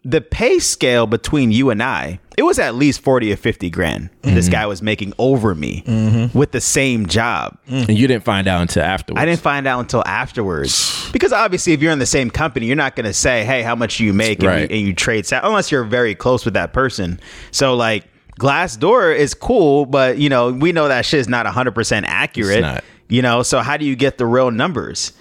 the 0.06 0.20
pay 0.20 0.60
scale 0.60 1.08
between 1.08 1.50
you 1.50 1.70
and 1.70 1.82
I, 1.82 2.20
it 2.38 2.44
was 2.44 2.60
at 2.60 2.76
least 2.76 3.00
40 3.00 3.32
or 3.32 3.36
50 3.36 3.70
grand. 3.70 4.08
This 4.22 4.44
mm-hmm. 4.44 4.52
guy 4.52 4.66
was 4.66 4.80
making 4.80 5.14
over 5.18 5.52
me 5.52 5.82
mm-hmm. 5.84 6.38
with 6.38 6.52
the 6.52 6.60
same 6.60 7.06
job. 7.06 7.58
Mm-hmm. 7.66 7.90
And 7.90 7.98
you 7.98 8.06
didn't 8.06 8.22
find 8.22 8.46
out 8.46 8.62
until 8.62 8.84
afterwards. 8.84 9.20
I 9.20 9.24
didn't 9.24 9.40
find 9.40 9.66
out 9.66 9.80
until 9.80 10.04
afterwards. 10.06 10.94
Because 11.16 11.32
obviously, 11.32 11.72
if 11.72 11.80
you're 11.80 11.92
in 11.92 11.98
the 11.98 12.04
same 12.04 12.30
company, 12.30 12.66
you're 12.66 12.76
not 12.76 12.94
going 12.94 13.06
to 13.06 13.12
say, 13.12 13.42
hey, 13.42 13.62
how 13.62 13.74
much 13.74 13.96
do 13.96 14.04
you 14.04 14.12
make? 14.12 14.40
And, 14.40 14.48
Right. 14.48 14.70
you, 14.70 14.76
and 14.76 14.86
you 14.88 14.92
trade, 14.92 15.24
sal- 15.24 15.40
unless 15.44 15.72
you're 15.72 15.84
very 15.84 16.14
close 16.14 16.44
with 16.44 16.52
that 16.54 16.74
person. 16.74 17.20
So, 17.52 17.74
like, 17.74 18.04
Glassdoor 18.38 19.16
is 19.16 19.32
cool, 19.32 19.86
but, 19.86 20.18
you 20.18 20.28
know, 20.28 20.52
we 20.52 20.72
know 20.72 20.88
that 20.88 21.06
shit 21.06 21.20
is 21.20 21.28
not 21.28 21.46
100% 21.46 22.04
accurate. 22.06 22.60
not. 22.60 22.84
You 23.08 23.22
know, 23.22 23.42
so 23.42 23.60
how 23.60 23.78
do 23.78 23.86
you 23.86 23.96
get 23.96 24.18
the 24.18 24.26
real 24.26 24.50
numbers? 24.50 25.12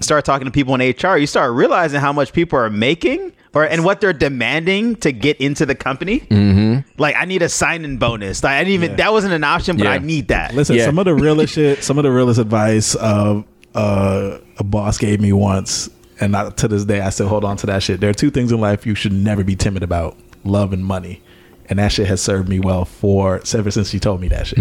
Start 0.00 0.24
talking 0.24 0.46
to 0.46 0.50
people 0.50 0.74
in 0.74 0.80
HR, 0.80 1.16
you 1.16 1.28
start 1.28 1.52
realizing 1.52 2.00
how 2.00 2.12
much 2.12 2.32
people 2.32 2.58
are 2.58 2.70
making. 2.70 3.32
Or, 3.56 3.64
and 3.64 3.86
what 3.86 4.02
they're 4.02 4.12
demanding 4.12 4.96
to 4.96 5.12
get 5.12 5.38
into 5.40 5.64
the 5.64 5.74
company, 5.74 6.20
mm-hmm. 6.20 6.86
like 7.00 7.16
I 7.16 7.24
need 7.24 7.40
a 7.40 7.48
sign-in 7.48 7.96
bonus. 7.96 8.44
Like 8.44 8.52
I 8.52 8.58
didn't 8.64 8.74
even 8.74 8.96
that 8.96 9.12
wasn't 9.12 9.32
an 9.32 9.44
option, 9.44 9.78
but 9.78 9.84
Yeah. 9.84 9.92
I 9.92 9.98
need 9.98 10.28
that. 10.28 10.54
Listen, 10.54 10.76
Yeah. 10.76 10.84
some 10.84 10.98
of 10.98 11.06
the 11.06 11.14
realest 11.14 11.54
shit, 11.58 11.82
some 11.82 11.96
of 11.96 12.02
the 12.04 12.10
realest 12.10 12.38
advice 12.38 12.94
uh, 12.96 13.42
uh, 13.74 14.38
a 14.58 14.62
boss 14.62 14.98
gave 14.98 15.22
me 15.22 15.32
once, 15.32 15.88
and 16.20 16.32
not, 16.32 16.58
to 16.58 16.68
this 16.68 16.84
day, 16.84 17.00
I 17.00 17.08
still 17.08 17.28
hold 17.28 17.46
on 17.46 17.56
to 17.56 17.66
that 17.68 17.82
shit. 17.82 17.98
There 18.00 18.10
are 18.10 18.14
two 18.14 18.30
things 18.30 18.52
in 18.52 18.60
life 18.60 18.84
you 18.84 18.94
should 18.94 19.14
never 19.14 19.42
be 19.42 19.56
timid 19.56 19.82
about: 19.82 20.18
love 20.44 20.74
and 20.74 20.84
money. 20.84 21.22
And 21.70 21.78
that 21.78 21.92
shit 21.92 22.08
has 22.08 22.20
served 22.20 22.50
me 22.50 22.60
well 22.60 22.84
for 22.84 23.40
ever 23.54 23.70
since 23.70 23.88
she 23.88 23.98
told 23.98 24.20
me 24.20 24.28
that 24.28 24.48
shit. 24.48 24.58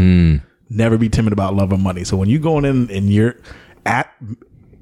Never 0.69 0.97
be 0.97 1.09
timid 1.09 1.33
about 1.33 1.53
love 1.53 1.73
and 1.73 1.83
money. 1.83 2.05
So 2.05 2.15
when 2.15 2.29
you 2.29 2.39
going 2.39 2.63
in 2.63 2.89
and 2.89 3.11
you're 3.11 3.35
at, 3.85 4.09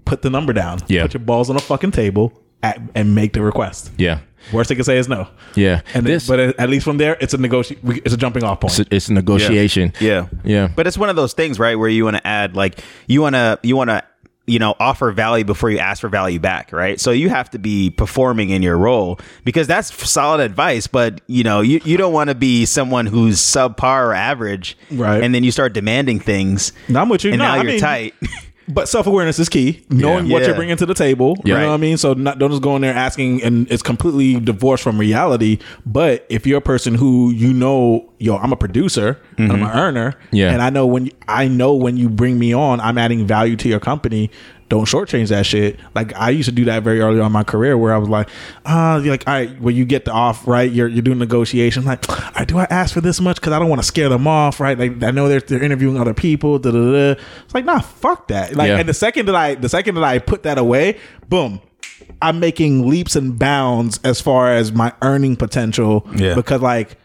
put 0.05 0.21
the 0.21 0.29
number 0.29 0.53
down. 0.53 0.81
Yeah. 0.87 1.01
Put 1.01 1.15
your 1.15 1.21
balls 1.21 1.49
on 1.49 1.55
a 1.55 1.59
fucking 1.59 1.91
table 1.91 2.31
at, 2.63 2.81
and 2.95 3.13
make 3.13 3.33
the 3.33 3.41
request. 3.43 3.91
Yeah. 3.97 4.19
Worst 4.51 4.67
they 4.69 4.75
can 4.75 4.83
say 4.83 4.97
is 4.97 5.07
no. 5.07 5.27
Yeah. 5.55 5.81
And 5.93 6.05
This- 6.05 6.25
this, 6.25 6.27
but 6.27 6.39
at 6.59 6.69
least 6.69 6.83
from 6.83 6.97
there, 6.97 7.15
it's 7.21 7.33
a 7.33 7.37
negoti- 7.37 7.77
It's 8.03 8.13
a 8.13 8.17
jumping 8.17 8.43
off 8.43 8.59
point. 8.61 8.77
It's 8.79 8.89
a, 8.91 8.95
it's 8.95 9.07
a 9.09 9.13
negotiation. 9.13 9.93
Yeah. 10.01 10.27
Yeah. 10.43 10.67
But 10.75 10.87
it's 10.87 10.97
one 10.97 11.09
of 11.09 11.15
those 11.15 11.33
things, 11.33 11.59
right, 11.59 11.75
where 11.77 11.87
you 11.89 12.03
want 12.05 12.17
to 12.17 12.27
add 12.27 12.55
like 12.55 12.79
you 13.07 13.21
want 13.21 13.35
to 13.35 13.59
you 13.63 13.75
want 13.77 13.89
to 13.91 14.03
you 14.45 14.59
know 14.59 14.75
offer 14.77 15.09
value 15.13 15.45
before 15.45 15.69
you 15.69 15.79
ask 15.79 16.01
for 16.01 16.09
value 16.09 16.39
back, 16.39 16.73
right? 16.73 16.99
So 16.99 17.11
you 17.11 17.29
have 17.29 17.49
to 17.51 17.57
be 17.59 17.89
performing 17.89 18.49
in 18.49 18.61
your 18.61 18.77
role 18.77 19.17
because 19.45 19.67
that's 19.67 19.93
solid 20.11 20.41
advice, 20.41 20.87
but 20.87 21.21
you 21.27 21.45
know, 21.45 21.61
you, 21.61 21.79
you 21.85 21.95
don't 21.95 22.11
want 22.11 22.29
to 22.29 22.35
be 22.35 22.65
someone 22.65 23.05
who's 23.05 23.39
subpar 23.39 24.07
or 24.07 24.13
average. 24.13 24.77
Right. 24.91 25.23
And 25.23 25.33
then 25.33 25.45
you 25.45 25.51
start 25.51 25.71
demanding 25.71 26.19
things. 26.19 26.73
No, 26.89 26.99
I'm 26.99 27.07
with 27.07 27.23
you. 27.23 27.31
And 27.31 27.39
No, 27.39 27.45
now 27.45 27.53
I 27.53 27.55
you're 27.57 27.65
mean- 27.65 27.79
tight. 27.79 28.13
But 28.67 28.87
self 28.87 29.07
awareness 29.07 29.39
is 29.39 29.49
key. 29.49 29.83
Knowing 29.89 30.29
what 30.29 30.41
Yeah. 30.41 30.47
you're 30.49 30.55
bringing 30.55 30.77
to 30.77 30.85
the 30.85 30.93
table. 30.93 31.37
You 31.43 31.53
Yeah. 31.53 31.61
know 31.61 31.67
what 31.69 31.73
I 31.73 31.77
mean? 31.77 31.97
So 31.97 32.13
not, 32.13 32.39
don't 32.39 32.49
just 32.49 32.61
go 32.61 32.75
in 32.75 32.81
there 32.81 32.93
asking 32.93 33.43
and 33.43 33.69
it's 33.71 33.83
completely 33.83 34.39
divorced 34.39 34.83
from 34.83 34.97
reality. 34.97 35.57
But 35.85 36.25
if 36.29 36.47
you're 36.47 36.59
a 36.59 36.61
person 36.61 36.95
who 36.95 37.31
you 37.31 37.53
know, 37.53 38.09
yo, 38.19 38.37
I'm 38.37 38.51
a 38.53 38.55
producer, 38.55 39.19
and 39.37 39.51
I'm 39.51 39.59
mm-hmm. 39.59 39.69
an 39.69 39.77
earner, 39.77 40.13
Yeah. 40.31 40.51
and 40.51 40.61
I 40.61 40.69
know 40.69 40.85
when 40.85 41.09
I 41.27 41.47
know 41.47 41.73
when 41.73 41.97
you 41.97 42.09
bring 42.09 42.39
me 42.39 42.53
on, 42.53 42.79
I'm 42.79 42.97
adding 42.97 43.27
value 43.27 43.55
to 43.57 43.67
your 43.69 43.79
company. 43.79 44.29
Don't 44.73 44.85
shortchange 44.85 45.27
that 45.29 45.45
shit. 45.45 45.79
Like 45.93 46.15
I 46.15 46.31
used 46.31 46.49
to 46.49 46.51
do 46.51 46.65
that 46.65 46.81
very 46.81 46.99
early 46.99 47.19
on 47.19 47.27
in 47.27 47.31
my 47.31 47.43
career, 47.43 47.77
where 47.77 47.93
I 47.93 47.99
was 47.99 48.09
like, 48.09 48.27
uh, 48.65 48.99
you're 49.03 49.13
like, 49.13 49.27
all 49.27 49.33
right, 49.35 49.61
when 49.61 49.75
you 49.75 49.85
get 49.85 50.05
the 50.05 50.11
off, 50.11 50.47
right? 50.47 50.71
You're 50.71 50.87
you're 50.87 51.03
doing 51.03 51.19
negotiation. 51.19 51.85
Like, 51.85 52.07
right, 52.35 52.47
do 52.47 52.57
I 52.57 52.63
ask 52.71 52.91
for 52.91 52.99
this 52.99 53.21
much? 53.21 53.35
Because 53.35 53.53
I 53.53 53.59
don't 53.59 53.69
want 53.69 53.81
to 53.81 53.85
scare 53.87 54.09
them 54.09 54.25
off, 54.27 54.59
right? 54.59 54.75
Like 54.79 55.03
I 55.03 55.11
know 55.11 55.27
they're 55.27 55.41
they're 55.41 55.61
interviewing 55.61 55.99
other 56.01 56.15
people. 56.15 56.57
Da, 56.57 56.71
da, 56.71 56.91
da. 57.13 57.21
It's 57.43 57.53
like, 57.53 57.65
nah, 57.65 57.81
fuck 57.81 58.29
that. 58.29 58.55
Like, 58.55 58.69
Yeah. 58.69 58.79
and 58.79 58.89
the 58.89 58.95
second 58.95 59.27
that 59.27 59.35
I 59.35 59.53
the 59.53 59.69
second 59.69 59.93
that 59.93 60.03
I 60.03 60.17
put 60.17 60.41
that 60.41 60.57
away, 60.57 60.97
boom. 61.29 61.61
I'm 62.19 62.39
making 62.39 62.89
leaps 62.89 63.15
and 63.15 63.37
bounds 63.37 63.99
as 64.03 64.19
far 64.21 64.51
as 64.55 64.71
my 64.71 64.91
earning 65.03 65.35
potential 65.35 66.07
Yeah. 66.15 66.33
because 66.33 66.61
like 66.61 66.97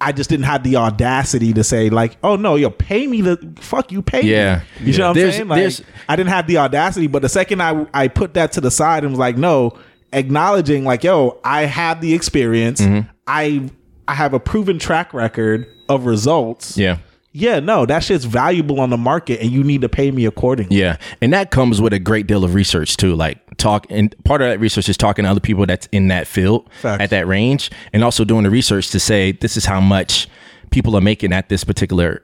I 0.00 0.12
just 0.12 0.28
didn't 0.28 0.44
have 0.44 0.62
the 0.62 0.76
audacity 0.76 1.52
to 1.54 1.64
say 1.64 1.88
like, 1.88 2.18
oh 2.22 2.36
no, 2.36 2.56
yo, 2.56 2.68
pay 2.70 3.06
me 3.06 3.22
the 3.22 3.38
fuck 3.56 3.90
you 3.90 4.02
pay 4.02 4.22
Yeah. 4.22 4.60
me. 4.80 4.92
You 4.92 4.98
know 4.98 5.08
what 5.08 5.18
I'm 5.18 5.32
saying? 5.32 5.48
Like 5.48 5.74
I 6.08 6.16
didn't 6.16 6.30
have 6.30 6.46
the 6.46 6.58
audacity, 6.58 7.06
but 7.06 7.22
the 7.22 7.28
second 7.28 7.62
I 7.62 7.86
I 7.94 8.08
put 8.08 8.34
that 8.34 8.52
to 8.52 8.60
the 8.60 8.70
side 8.70 9.04
and 9.04 9.12
was 9.12 9.18
like, 9.18 9.36
no, 9.38 9.78
acknowledging 10.12 10.84
like, 10.84 11.02
yo, 11.04 11.38
I 11.44 11.62
have 11.62 12.00
the 12.00 12.12
experience. 12.14 12.80
Mm-hmm. 12.80 13.08
I 13.26 13.70
I 14.08 14.14
have 14.14 14.34
a 14.34 14.40
proven 14.40 14.78
track 14.78 15.14
record 15.14 15.66
of 15.88 16.04
results. 16.06 16.76
Yeah. 16.76 16.98
Yeah, 17.36 17.60
no, 17.60 17.84
that 17.84 18.02
shit's 18.02 18.24
valuable 18.24 18.80
on 18.80 18.88
the 18.88 18.96
market 18.96 19.40
and 19.42 19.50
you 19.50 19.62
need 19.62 19.82
to 19.82 19.90
pay 19.90 20.10
me 20.10 20.24
accordingly. 20.24 20.76
Yeah, 20.76 20.96
and 21.20 21.32
that 21.34 21.50
comes 21.50 21.80
with 21.82 21.92
a 21.92 21.98
great 21.98 22.26
deal 22.26 22.44
of 22.44 22.54
research 22.54 22.96
too. 22.96 23.14
Like 23.14 23.38
talk, 23.58 23.86
and 23.90 24.14
part 24.24 24.40
of 24.40 24.48
that 24.48 24.58
research 24.58 24.88
is 24.88 24.96
talking 24.96 25.24
to 25.24 25.30
other 25.30 25.40
people 25.40 25.66
that's 25.66 25.86
in 25.92 26.08
that 26.08 26.26
field 26.26 26.70
Facts. 26.80 27.02
at 27.02 27.10
that 27.10 27.26
range, 27.26 27.70
and 27.92 28.02
also 28.02 28.24
doing 28.24 28.44
the 28.44 28.50
research 28.50 28.90
to 28.90 28.98
say 29.00 29.32
this 29.32 29.56
is 29.56 29.66
how 29.66 29.80
much 29.80 30.28
people 30.70 30.96
are 30.96 31.00
making 31.02 31.32
at 31.32 31.48
this 31.50 31.62
particular 31.62 32.22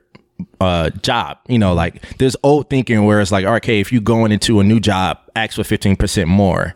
uh 0.61 0.89
job. 1.03 1.39
You 1.47 1.59
know, 1.59 1.75
like 1.75 2.17
there's 2.17 2.35
old 2.43 2.71
thinking 2.71 3.05
where 3.05 3.21
it's 3.21 3.31
like, 3.31 3.45
okay, 3.45 3.81
if 3.81 3.93
you're 3.93 4.01
going 4.01 4.33
into 4.33 4.61
a 4.61 4.65
new 4.65 4.81
job, 4.81 5.19
ask 5.37 5.57
for 5.57 5.65
fifteen 5.65 5.95
percent 5.95 6.29
more, 6.29 6.73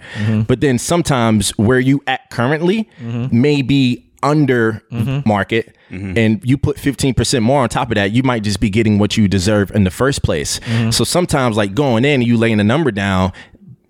but 0.46 0.60
then 0.60 0.78
sometimes 0.78 1.50
where 1.56 1.80
you 1.80 2.02
at 2.06 2.28
currently 2.30 2.88
may 3.32 3.62
be 3.62 4.05
under 4.26 4.82
mm-hmm. 4.90 5.28
market 5.28 5.76
mm-hmm. 5.90 6.18
and 6.18 6.44
you 6.44 6.58
put 6.58 6.76
15% 6.76 7.42
more 7.42 7.62
on 7.62 7.68
top 7.68 7.90
of 7.90 7.94
that 7.94 8.10
you 8.10 8.22
might 8.22 8.42
just 8.42 8.60
be 8.60 8.68
getting 8.68 8.98
what 8.98 9.16
you 9.16 9.28
deserve 9.28 9.70
in 9.70 9.84
the 9.84 9.90
first 9.90 10.22
place. 10.22 10.58
Mm-hmm. 10.60 10.90
So 10.90 11.04
sometimes 11.04 11.56
like 11.56 11.74
going 11.74 12.04
in 12.04 12.20
and 12.20 12.24
you 12.24 12.36
laying 12.36 12.60
a 12.60 12.64
number 12.64 12.90
down 12.90 13.32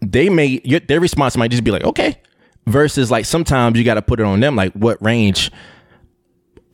they 0.01 0.29
may 0.29 0.61
your, 0.65 0.81
their 0.81 1.01
response 1.01 1.37
might 1.37 1.51
just 1.51 1.65
be 1.65 1.71
like 1.71 1.85
okay 1.85 2.21
versus 2.67 3.11
like 3.11 3.25
sometimes 3.25 3.79
you 3.79 3.85
got 3.85 3.95
to 3.95 4.03
put 4.03 4.21
it 4.21 4.27
on 4.27 4.41
them 4.41 4.57
like 4.57 4.73
what 4.73 5.03
range 5.03 5.51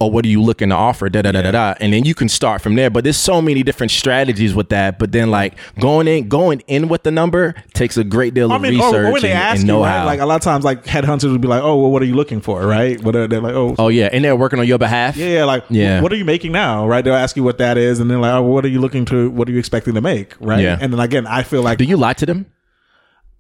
or 0.03 0.11
what 0.11 0.25
are 0.25 0.29
you 0.29 0.43
looking 0.43 0.69
to 0.69 0.75
offer 0.75 1.09
da 1.09 1.23
da 1.23 1.33
da 1.33 1.43
da 1.43 1.51
da 1.51 1.75
and 1.81 1.93
then 1.93 2.05
you 2.05 2.15
can 2.15 2.29
start 2.29 2.61
from 2.61 2.75
there 2.75 2.91
but 2.91 3.05
there's 3.05 3.17
so 3.17 3.41
many 3.41 3.63
different 3.63 3.91
strategies 3.91 4.55
with 4.55 4.69
that 4.69 4.99
but 4.99 5.13
then 5.13 5.31
like 5.31 5.57
going 5.79 6.09
in 6.09 6.29
going 6.29 6.61
in 6.67 6.89
with 6.89 7.03
the 7.05 7.11
number 7.11 7.55
takes 7.75 7.97
a 7.97 8.05
great 8.05 8.35
deal 8.35 8.53
I 8.53 8.57
of 8.57 8.63
mean, 8.63 8.81
oh, 8.81 8.85
or, 8.85 8.87
research 8.87 9.07
or 9.07 9.13
when 9.13 9.23
they 9.23 9.31
and, 9.31 9.39
ask 9.39 9.61
and 9.61 9.69
you, 9.69 9.75
know-how 9.75 9.99
right? 9.99 10.05
Like 10.05 10.21
a 10.21 10.27
lot 10.27 10.37
of 10.37 10.43
times, 10.43 10.65
like 10.65 10.85
headhunters 10.85 11.31
would 11.31 11.41
be 11.41 11.49
like, 11.49 11.63
"Oh, 11.63 11.81
well, 11.81 11.91
what 11.91 12.03
are 12.03 12.07
you 12.07 12.15
looking 12.15 12.41
for?" 12.41 12.67
Right? 12.67 13.03
What 13.03 13.17
are, 13.17 13.27
they're 13.27 13.41
like, 13.41 13.55
"Oh, 13.55 13.75
oh 13.79 13.89
yeah 13.89 14.09
and 14.13 14.25
they're 14.25 14.37
working 14.37 14.59
on 14.59 14.67
your 14.67 14.79
behalf 14.79 15.17
yeah, 15.17 15.27
yeah, 15.27 15.45
like, 15.45 15.65
Yeah. 15.71 16.01
What 16.01 16.13
are 16.13 16.17
you 16.17 16.25
making 16.25 16.53
now? 16.53 16.87
Right? 16.87 17.05
They'll 17.05 17.15
ask 17.15 17.37
you 17.37 17.43
what 17.43 17.59
that 17.59 17.79
is, 17.79 18.01
and 18.01 18.11
then 18.11 18.21
like, 18.21 18.33
oh, 18.33 18.43
what 18.43 18.65
are 18.65 18.69
you 18.69 18.81
looking 18.81 19.05
to? 19.07 19.31
What 19.31 19.49
are 19.49 19.53
you 19.53 19.59
expecting 19.59 19.95
to 19.95 20.01
make? 20.01 20.35
Right? 20.41 20.61
Yeah. 20.61 20.79
And 20.81 20.93
then 20.93 21.01
again, 21.01 21.27
I 21.27 21.43
feel 21.43 21.63
like 21.63 21.79
do 21.79 21.85
you 21.85 21.97
lie 21.97 22.15
to 22.15 22.27
them 22.27 22.47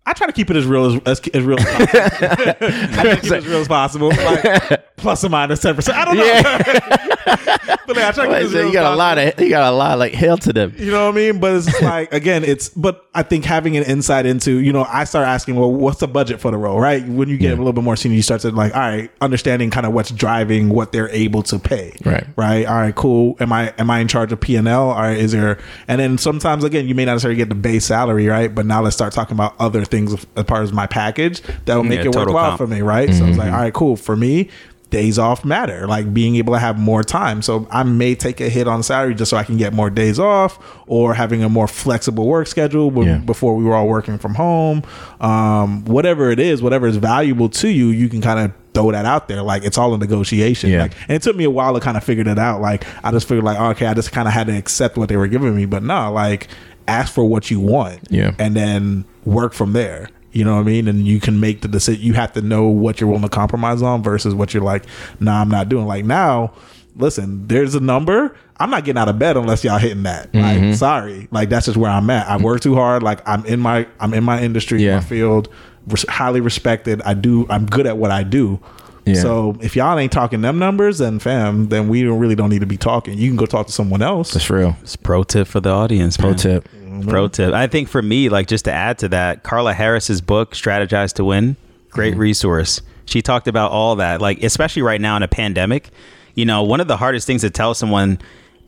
I 0.04 0.14
try 0.14 0.26
to 0.26 0.33
keep 0.33 0.50
it 0.50 0.57
as 0.57 0.66
real 0.66 0.87
as 0.87 1.00
as, 1.07 1.28
as 1.28 1.45
real 1.45 1.59
as 1.61 1.64
possible. 1.76 1.99
I 2.00 3.02
try 3.02 3.14
to 3.14 3.21
keep 3.21 3.33
it 3.33 3.37
as 3.37 3.47
real 3.47 3.59
as 3.59 3.69
possible, 3.69 4.09
like 4.09 4.85
plus 5.02 5.25
or 5.25 5.28
minus 5.28 5.61
ten 5.61 5.75
percent. 5.75 5.99
I 5.99 6.04
don't 6.04 6.16
know, 6.16 6.42
but 7.87 7.97
like, 7.97 8.04
I 8.04 8.12
try 8.12 8.42
to 8.42 8.66
you 8.66 8.73
got 8.73 8.92
a 8.92 8.97
lot 8.97 9.18
of 9.18 9.38
you 9.40 9.49
got 9.49 9.73
a 9.73 9.76
lot 9.76 9.99
like 9.99 10.12
hell 10.14 10.38
to 10.38 10.52
them 10.52 10.75
You 10.78 10.90
know 10.90 11.06
what 11.06 11.14
I 11.14 11.16
mean? 11.16 11.40
But 11.40 11.56
it's 11.56 11.82
like 11.82 12.12
again, 12.12 12.44
it's 12.44 12.68
but 12.71 13.06
I 13.14 13.23
think 13.23 13.44
having 13.44 13.76
an 13.76 13.85
insight 13.85 14.25
into, 14.26 14.59
you 14.59 14.73
know, 14.73 14.85
I 14.88 15.04
start 15.04 15.26
asking, 15.26 15.56
well, 15.56 15.71
what's 15.71 16.00
the 16.00 16.09
budget 16.09 16.40
for 16.40 16.50
the 16.50 16.56
role, 16.56 16.80
right? 16.80 17.06
When 17.06 17.28
you 17.28 17.37
get 17.37 17.52
a 17.52 17.56
little 17.56 17.73
bit 17.73 17.85
more 17.85 17.97
senior, 17.97 18.16
you 18.16 18.23
start 18.23 18.40
to 18.42 18.50
like, 18.50 18.75
all 18.75 18.80
right, 18.80 19.11
understanding 19.21 19.71
kind 19.71 19.85
of 19.85 19.92
what's 19.92 20.11
driving 20.11 20.71
what 20.71 20.92
they're 20.92 21.11
able 21.11 21.42
to 21.44 21.59
pay. 21.59 21.94
Right. 22.04 22.26
Right. 22.37 22.66
All 22.66 22.76
right, 22.76 22.94
cool. 22.94 23.37
Am 23.40 23.52
I 23.52 23.75
am 23.78 23.90
I 23.90 23.99
in 23.99 24.09
charge 24.09 24.32
of 24.32 24.40
P 24.40 24.56
and 24.56 24.66
L? 24.68 24.90
Or 24.90 25.11
is 25.11 25.32
there 25.32 25.59
and 25.88 26.00
then 26.00 26.18
sometimes 26.18 26.64
again 26.64 26.88
you 26.88 26.94
may 26.94 27.04
not 27.04 27.12
necessarily 27.12 27.37
get 27.37 27.49
the 27.49 27.54
base 27.54 27.85
salary, 27.85 28.26
right? 28.26 28.54
But 28.54 28.66
now 28.66 28.82
let's 28.82 28.97
start 28.97 29.12
talking 29.12 29.35
about 29.35 29.54
other 29.59 29.85
things 29.85 30.14
as 30.37 30.44
part 30.44 30.64
of 30.64 30.73
my 30.73 30.87
package 30.87 31.42
that'll 31.64 31.85
make 31.85 32.00
Yeah, 32.00 32.06
it 32.11 32.16
worthwhile 32.16 32.50
comp. 32.50 32.59
for 32.59 32.66
me, 32.66 32.80
right? 32.80 33.12
So 33.12 33.25
it's 33.26 33.37
like, 33.37 33.47
mm-hmm. 33.49 33.54
all 33.54 33.61
right, 33.61 33.75
cool. 33.75 33.97
For 33.97 34.16
me, 34.16 34.49
days 34.93 35.19
off 35.19 35.45
matter 35.45 35.89
like 35.89 36.15
being 36.15 36.37
able 36.37 36.53
to 36.53 36.59
have 36.61 36.79
more 36.79 37.03
time. 37.03 37.43
So 37.43 37.67
i 37.71 37.83
may 37.83 38.15
take 38.15 38.41
a 38.41 38.49
hit 38.49 38.69
on 38.69 38.83
salary 38.85 39.15
just 39.17 39.31
so 39.31 39.37
i 39.39 39.43
can 39.43 39.57
get 39.57 39.73
more 39.73 39.91
days 39.91 40.19
off 40.21 40.59
or 40.87 41.15
having 41.15 41.43
a 41.43 41.49
more 41.49 41.67
flexible 41.67 42.27
work 42.29 42.47
schedule 42.47 42.93
Yeah. 43.05 43.17
before 43.19 43.57
we 43.57 43.65
were 43.65 43.75
all 43.75 43.89
working 43.89 44.19
from 44.19 44.35
home. 44.35 44.83
Um, 45.21 45.85
whatever 45.87 46.31
it 46.31 46.39
is 46.39 46.63
whatever 46.63 46.87
is 46.87 46.97
valuable 46.99 47.49
to 47.49 47.69
you 47.69 47.89
you 47.89 48.09
can 48.09 48.21
kind 48.21 48.39
of 48.39 48.53
throw 48.75 48.91
that 48.93 49.05
out 49.05 49.29
there. 49.29 49.43
Like 49.43 49.65
it's 49.65 49.77
all 49.79 49.93
a 49.95 49.99
negotiation. 49.99 50.71
Yeah. 50.71 50.83
like 50.83 50.93
and 51.09 51.13
it 51.17 51.23
took 51.23 51.37
me 51.37 51.45
a 51.45 51.51
while 51.51 51.75
to 51.75 51.81
kind 51.81 51.97
of 51.97 52.05
figure 52.05 52.29
it 52.29 52.39
out. 52.39 52.61
Like 52.61 52.85
i 53.05 53.11
just 53.11 53.27
figured 53.27 53.45
like 53.45 53.59
okay 53.59 53.87
i 53.87 53.95
just 53.95 54.13
kind 54.13 54.29
of 54.29 54.35
had 54.35 54.47
to 54.47 54.57
accept 54.57 54.97
what 54.97 55.09
they 55.09 55.17
were 55.17 55.29
giving 55.29 55.57
me. 55.57 55.65
But 55.67 55.83
no 55.83 56.13
like 56.13 56.49
ask 56.87 57.13
for 57.15 57.25
what 57.25 57.51
you 57.51 57.61
want 57.61 58.01
Yeah. 58.11 58.33
and 58.39 58.55
then 58.55 59.05
work 59.25 59.53
from 59.55 59.73
there 59.73 60.09
you 60.33 60.45
know 60.45 60.55
what 60.55 60.61
I 60.62 60.65
mean? 60.65 60.89
And 60.89 61.07
you 61.07 61.21
can 61.21 61.41
make 61.41 61.61
the 61.62 61.69
decision. 61.69 62.03
You 62.03 62.15
have 62.15 62.33
to 62.33 62.43
know 62.43 62.65
what 62.69 63.01
you're 63.01 63.09
willing 63.09 63.23
to 63.23 63.29
compromise 63.29 63.83
on 63.83 64.03
versus 64.03 64.35
what 64.35 64.53
you're 64.55 64.62
like, 64.62 64.85
nah, 65.21 65.41
I'm 65.41 65.49
not 65.49 65.69
doing. 65.69 65.87
Like 65.87 66.05
now, 66.05 66.53
listen, 66.97 67.47
there's 67.49 67.75
a 67.75 67.81
number. 67.81 68.37
I'm 68.59 68.71
not 68.71 68.85
getting 68.85 69.01
out 69.01 69.09
of 69.09 69.19
bed 69.19 69.37
unless 69.37 69.65
y'all 69.65 69.79
hitting 69.79 70.05
that. 70.05 70.31
Mm-hmm. 70.33 70.67
Like, 70.69 70.75
sorry, 70.77 71.29
like 71.31 71.49
that's 71.49 71.67
just 71.67 71.77
where 71.77 71.91
I'm 71.91 72.09
at. 72.11 72.29
I 72.29 72.37
work 72.37 72.61
too 72.61 72.75
hard. 72.75 73.03
Like 73.03 73.27
I'm 73.29 73.45
in 73.47 73.61
my 73.61 73.87
I'm 74.01 74.15
in 74.15 74.23
my 74.25 74.41
industry, 74.43 74.83
Yeah. 74.85 74.97
my 74.97 75.01
field, 75.03 75.49
res- 75.89 76.09
highly 76.09 76.41
respected. 76.41 77.03
I 77.03 77.15
do. 77.15 77.47
I'm 77.51 77.67
good 77.67 77.87
at 77.87 77.97
what 77.99 78.11
I 78.11 78.23
do. 78.23 78.61
Yeah. 79.04 79.14
So 79.14 79.56
if 79.61 79.75
y'all 79.75 79.99
ain't 79.99 80.12
talking 80.12 80.42
them 80.42 80.59
numbers, 80.59 80.99
then 80.99 81.18
fam, 81.18 81.68
then 81.68 81.88
we 81.88 82.04
don't 82.04 82.18
really 82.18 82.35
don't 82.35 82.50
need 82.50 82.61
to 82.61 82.66
be 82.66 82.76
talking. 82.76 83.18
You 83.18 83.28
can 83.28 83.37
go 83.37 83.47
talk 83.47 83.66
to 83.66 83.73
someone 83.73 84.00
else. 84.02 84.32
that's 84.32 84.49
real 84.49 84.76
It's 84.82 84.97
pro 84.97 85.25
tip 85.25 85.49
for 85.49 85.61
the 85.61 85.71
audience. 85.71 86.16
pro 86.16 86.30
man. 86.30 86.38
tip 86.38 86.68
mm-hmm. 86.68 87.09
Pro 87.09 87.28
tip. 87.28 87.52
I 87.52 87.66
think 87.66 87.88
for 87.88 88.02
me, 88.02 88.28
like 88.28 88.47
just 88.47 88.64
to 88.66 88.73
add 88.73 88.99
to 88.99 89.09
that, 89.11 89.42
Carla 89.42 89.73
Harris's 89.73 90.21
book, 90.21 90.52
Strategize 90.52 91.12
to 91.14 91.25
Win, 91.25 91.56
great 91.90 92.12
mm-hmm. 92.12 92.21
resource. 92.21 92.80
She 93.06 93.23
talked 93.23 93.49
about 93.49 93.73
all 93.73 93.97
that, 93.97 94.21
like 94.21 94.42
especially 94.42 94.82
right 94.82 95.00
now 95.00 95.16
in 95.16 95.23
a 95.23 95.28
pandemic. 95.28 95.90
You 96.35 96.44
know, 96.44 96.62
one 96.62 96.80
of 96.80 96.88
the 96.88 96.97
hardest 96.97 97.26
things 97.26 97.42
to 97.42 97.50
tell 97.50 97.75
someone 97.75 98.18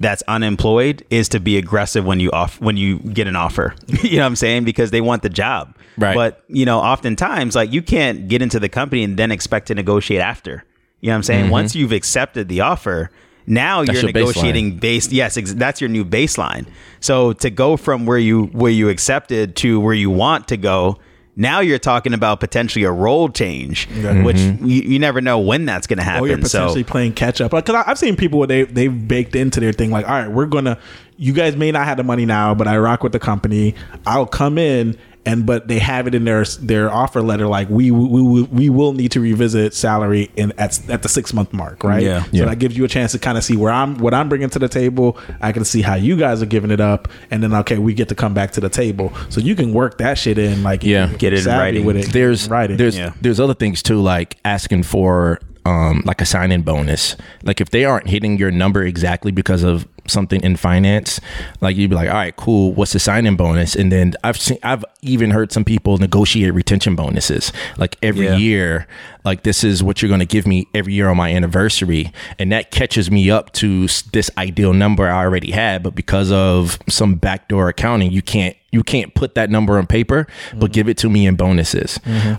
that's 0.00 0.22
unemployed 0.28 1.04
is 1.10 1.28
to 1.30 1.40
be 1.40 1.56
aggressive 1.56 2.04
when 2.04 2.20
you 2.20 2.30
off 2.32 2.60
when 2.60 2.76
you 2.76 2.98
get 2.98 3.26
an 3.26 3.36
offer. 3.36 3.74
you 4.02 4.16
know 4.16 4.22
what 4.22 4.26
I'm 4.26 4.36
saying? 4.36 4.64
Because 4.64 4.90
they 4.90 5.00
want 5.00 5.22
the 5.22 5.28
job. 5.28 5.76
Right. 5.96 6.14
But 6.14 6.44
you 6.48 6.66
know, 6.66 6.80
oftentimes 6.80 7.54
like 7.54 7.72
you 7.72 7.82
can't 7.82 8.28
get 8.28 8.42
into 8.42 8.58
the 8.58 8.68
company 8.68 9.02
and 9.04 9.16
then 9.16 9.30
expect 9.30 9.68
to 9.68 9.74
negotiate 9.74 10.20
after. 10.20 10.64
You 11.00 11.08
know 11.08 11.12
what 11.12 11.16
I'm 11.16 11.22
saying? 11.24 11.42
Mm-hmm. 11.44 11.52
Once 11.52 11.74
you've 11.74 11.92
accepted 11.92 12.48
the 12.48 12.62
offer, 12.62 13.10
now 13.46 13.84
That's 13.84 14.00
you're 14.00 14.10
your 14.10 14.10
baseline. 14.10 14.26
negotiating 14.26 14.76
based 14.78 15.12
yes, 15.12 15.36
ex- 15.36 15.52
that's 15.54 15.80
your 15.80 15.90
new 15.90 16.04
baseline. 16.04 16.66
So 17.00 17.32
to 17.34 17.50
go 17.50 17.76
from 17.76 18.06
where 18.06 18.18
you 18.18 18.46
where 18.46 18.72
you 18.72 18.88
accepted 18.88 19.54
to 19.56 19.80
where 19.80 19.94
you 19.94 20.10
want 20.10 20.48
to 20.48 20.56
go, 20.56 20.98
now 21.36 21.60
you're 21.60 21.78
talking 21.78 22.14
about 22.14 22.40
potentially 22.40 22.84
a 22.84 22.92
role 22.92 23.28
change, 23.28 23.86
which 23.88 24.36
mm-hmm. 24.36 24.66
you, 24.66 24.82
you 24.82 24.98
never 24.98 25.20
know 25.20 25.40
when 25.40 25.64
that's 25.64 25.86
going 25.86 25.98
to 25.98 26.04
happen. 26.04 26.24
or 26.24 26.28
you're 26.28 26.42
so 26.42 26.60
potentially 26.60 26.84
playing 26.84 27.12
catch 27.14 27.40
up. 27.40 27.50
Because 27.50 27.84
I've 27.86 27.98
seen 27.98 28.16
people 28.16 28.38
where 28.38 28.48
they 28.48 28.62
they've 28.62 29.08
baked 29.08 29.34
into 29.34 29.60
their 29.60 29.72
thing 29.72 29.90
like, 29.90 30.06
all 30.06 30.12
right, 30.12 30.30
we're 30.30 30.46
gonna. 30.46 30.78
You 31.16 31.32
guys 31.32 31.54
may 31.54 31.70
not 31.70 31.84
have 31.84 31.96
the 31.96 32.02
money 32.02 32.26
now, 32.26 32.54
but 32.54 32.66
I 32.66 32.76
rock 32.76 33.04
with 33.04 33.12
the 33.12 33.20
company. 33.20 33.74
I'll 34.04 34.26
come 34.26 34.58
in. 34.58 34.98
And 35.26 35.47
but 35.47 35.69
they 35.69 35.78
have 35.78 36.07
it 36.07 36.14
in 36.14 36.25
their 36.25 36.45
their 36.45 36.90
offer 36.93 37.23
letter 37.23 37.47
like 37.47 37.71
we 37.71 37.90
we 37.90 38.21
we, 38.23 38.43
we 38.43 38.69
will 38.69 38.93
need 38.93 39.11
to 39.12 39.21
revisit 39.21 39.73
salary 39.73 40.31
in 40.37 40.52
at 40.59 40.78
at 40.90 41.02
the 41.02 41.09
six 41.09 41.33
month 41.33 41.52
mark 41.54 41.83
right 41.83 42.02
Yeah. 42.02 42.25
so 42.25 42.28
Yeah. 42.33 42.45
that 42.45 42.59
gives 42.59 42.76
you 42.76 42.85
a 42.85 42.88
chance 42.88 43.12
to 43.12 43.19
kind 43.19 43.38
of 43.38 43.45
see 43.45 43.57
where 43.57 43.73
I'm 43.73 43.97
what 43.99 44.12
I'm 44.12 44.28
bringing 44.28 44.50
to 44.50 44.59
the 44.59 44.69
table 44.69 45.16
I 45.40 45.52
can 45.52 45.64
see 45.64 45.81
how 45.81 45.95
you 45.95 46.16
guys 46.19 46.43
are 46.43 46.47
giving 46.47 46.71
it 46.71 46.81
up 46.81 47.09
and 47.31 47.43
then 47.43 47.54
okay 47.54 47.78
we 47.78 47.95
get 47.95 48.11
to 48.11 48.14
come 48.14 48.35
back 48.35 48.50
to 48.52 48.61
the 48.61 48.69
table 48.69 49.14
so 49.31 49.40
you 49.40 49.54
can 49.54 49.73
work 49.73 49.97
that 49.99 50.19
shit 50.19 50.37
in 50.37 50.62
like 50.62 50.85
Yeah. 50.85 51.07
Get 51.16 51.33
it 51.33 51.38
in 51.38 51.45
savvy 51.45 51.59
writing. 51.59 51.85
with 51.87 51.97
it 51.97 52.12
there's 52.12 52.49
writing 52.50 52.76
there's 52.76 52.99
Yeah. 52.99 53.12
there's 53.23 53.40
other 53.40 53.54
things 53.54 53.83
too 53.83 54.02
like 54.02 54.37
asking 54.45 54.83
for 54.83 55.40
um 55.64 56.02
like 56.04 56.21
a 56.21 56.26
sign-in 56.26 56.61
bonus 56.61 57.16
like 57.45 57.62
if 57.62 57.71
they 57.71 57.87
aren't 57.87 58.09
hitting 58.09 58.37
your 58.37 58.50
number 58.50 58.83
exactly 58.83 59.33
because 59.33 59.62
of 59.62 59.88
something 60.06 60.40
in 60.42 60.56
finance 60.56 61.20
like 61.61 61.76
you'd 61.76 61.90
be 61.90 61.96
like 61.96 62.08
all 62.08 62.14
right 62.14 62.37
cool 62.37 62.73
what's 62.73 62.92
the 62.92 62.99
sign-in 62.99 63.37
bonus? 63.37 63.75
And 63.75 63.90
then 63.90 64.14
i've 64.23 64.37
seen 64.37 64.58
i've 64.62 64.84
even 65.02 65.30
heard 65.30 65.52
some 65.52 65.64
people 65.64 65.99
negotiate 65.99 66.52
retention 66.54 66.94
bonuses 66.96 67.52
like 67.78 67.96
every 68.02 68.26
Yeah. 68.26 68.37
year. 68.37 68.87
Like 69.25 69.42
this 69.42 69.64
is 69.64 69.82
what 69.82 70.02
you're 70.02 70.08
going 70.11 70.20
to 70.20 70.26
give 70.26 70.46
me 70.46 70.66
every 70.75 70.92
year 70.92 71.08
on 71.08 71.16
my 71.16 71.32
anniversary. 71.32 72.12
And 72.38 72.52
that 72.52 72.70
catches 72.70 73.11
me 73.11 73.30
up 73.30 73.52
to 73.54 73.87
this 74.12 74.30
ideal 74.37 74.73
number 74.75 75.08
i 75.08 75.25
already 75.25 75.50
had 75.50 75.82
but 75.82 75.94
because 75.94 76.30
of 76.32 76.78
some 76.88 77.14
backdoor 77.14 77.68
accounting 77.68 78.11
you 78.12 78.20
can't 78.23 78.56
you 78.70 78.82
can't 78.82 79.14
put 79.14 79.34
that 79.37 79.50
number 79.50 79.78
on 79.78 79.87
paper 79.87 80.26
but 80.56 80.73
give 80.73 80.88
it 80.88 80.99
to 80.99 81.08
me 81.08 81.26
in 81.26 81.37
bonuses. 81.37 81.99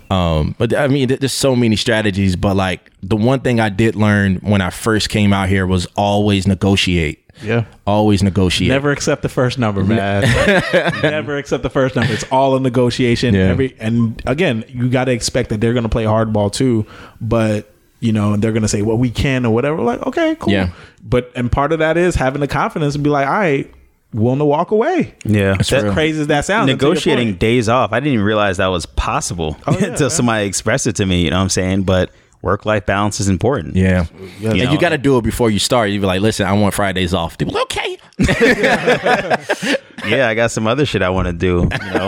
Um 0.10 0.56
but 0.58 0.76
i 0.76 0.88
mean 0.88 1.08
there's 1.08 1.32
so 1.34 1.56
many 1.56 1.76
strategies 1.76 2.36
but 2.36 2.56
like 2.56 2.92
the 3.02 3.16
one 3.16 3.40
thing 3.42 3.60
i 3.60 3.70
did 3.70 3.96
learn 3.96 4.36
when 4.38 4.62
i 4.62 4.70
first 4.70 5.10
came 5.10 5.34
out 5.34 5.50
here 5.50 5.66
was 5.66 5.88
always 5.96 6.46
negotiate 6.48 7.25
yeah 7.44 7.66
always 7.86 8.24
negotiate 8.24 8.70
Never 8.70 8.92
accept 8.92 9.22
the 9.22 9.30
first 9.30 9.58
number, 9.60 9.84
man. 9.84 10.22
Never 11.04 11.38
accept 11.38 11.64
the 11.64 11.70
first 11.70 11.96
number. 11.96 12.14
It's 12.14 12.24
all 12.32 12.56
a 12.56 12.60
negotiation. 12.60 13.34
Yeah. 13.36 13.48
Every 13.50 13.76
and 13.80 14.22
again, 14.26 14.64
you 14.70 14.90
got 14.90 15.06
to 15.06 15.12
expect 15.12 15.50
that 15.50 15.60
they're 15.62 15.74
going 15.74 15.84
to 15.84 15.90
play 15.90 16.06
hardball 16.06 16.52
too. 16.52 16.86
But 17.20 17.72
you 18.00 18.12
know, 18.12 18.36
they're 18.38 18.52
going 18.52 18.62
to 18.64 18.68
say, 18.70 18.82
"Well, 18.82 18.98
we 18.98 19.10
can" 19.10 19.46
or 19.46 19.54
whatever. 19.54 19.82
Like, 19.82 20.06
okay, 20.08 20.36
cool. 20.40 20.54
Yeah. 20.54 20.72
But 21.04 21.32
and 21.36 21.52
part 21.52 21.72
of 21.72 21.80
that 21.80 21.98
is 21.98 22.16
having 22.16 22.40
the 22.42 22.48
confidence 22.48 22.96
and 22.96 23.04
be 23.04 23.10
like, 23.10 23.28
"All 23.28 23.34
right, 23.34 23.72
willing 24.14 24.40
to 24.40 24.46
walk 24.46 24.72
away." 24.72 25.16
yeah, 25.26 25.56
As 25.60 25.72
real. 25.72 25.92
crazy 25.94 26.22
as 26.22 26.28
that 26.28 26.46
sounds, 26.46 26.70
and 26.70 26.80
to 26.80 26.86
your 26.86 26.94
negotiating 26.94 27.36
days 27.36 27.68
off. 27.70 27.92
I 27.94 28.00
didn't 28.00 28.14
even 28.14 28.26
realize 28.26 28.58
that 28.58 28.68
was 28.68 28.86
possible 28.86 29.58
Oh, 29.68 29.72
yeah, 29.80 29.88
until 29.88 30.06
man. 30.06 30.10
somebody 30.10 30.46
expressed 30.48 30.88
it 30.88 30.96
to 30.98 31.06
me. 31.06 31.24
You 31.24 31.32
know 31.32 31.38
what 31.38 31.44
I'm 31.44 31.50
saying? 31.50 31.84
But 31.84 32.12
work 32.46 32.66
life 32.66 32.86
balance 32.86 33.20
is 33.20 33.28
important. 33.28 33.76
yeah, 33.76 34.06
You 34.40 34.50
know. 34.50 34.72
you 34.72 34.80
got 34.80 34.90
to 34.90 34.98
do 35.00 35.18
it 35.18 35.24
before 35.24 35.50
you 35.50 35.60
start. 35.60 35.90
You 35.90 36.00
be 36.00 36.06
like, 36.06 36.22
"Listen, 36.22 36.46
I 36.46 36.54
want 36.54 36.74
Fridays 36.76 37.14
off." 37.14 37.38
They 37.38 37.46
be 37.46 37.52
like, 37.52 37.64
okay, 37.64 37.98
yeah, 40.08 40.28
I 40.30 40.36
got 40.36 40.52
some 40.52 40.68
other 40.68 40.86
shit 40.86 41.02
I 41.02 41.10
want 41.10 41.26
to 41.28 41.34
do. 41.34 41.68
You 41.86 41.94
know, 41.94 42.08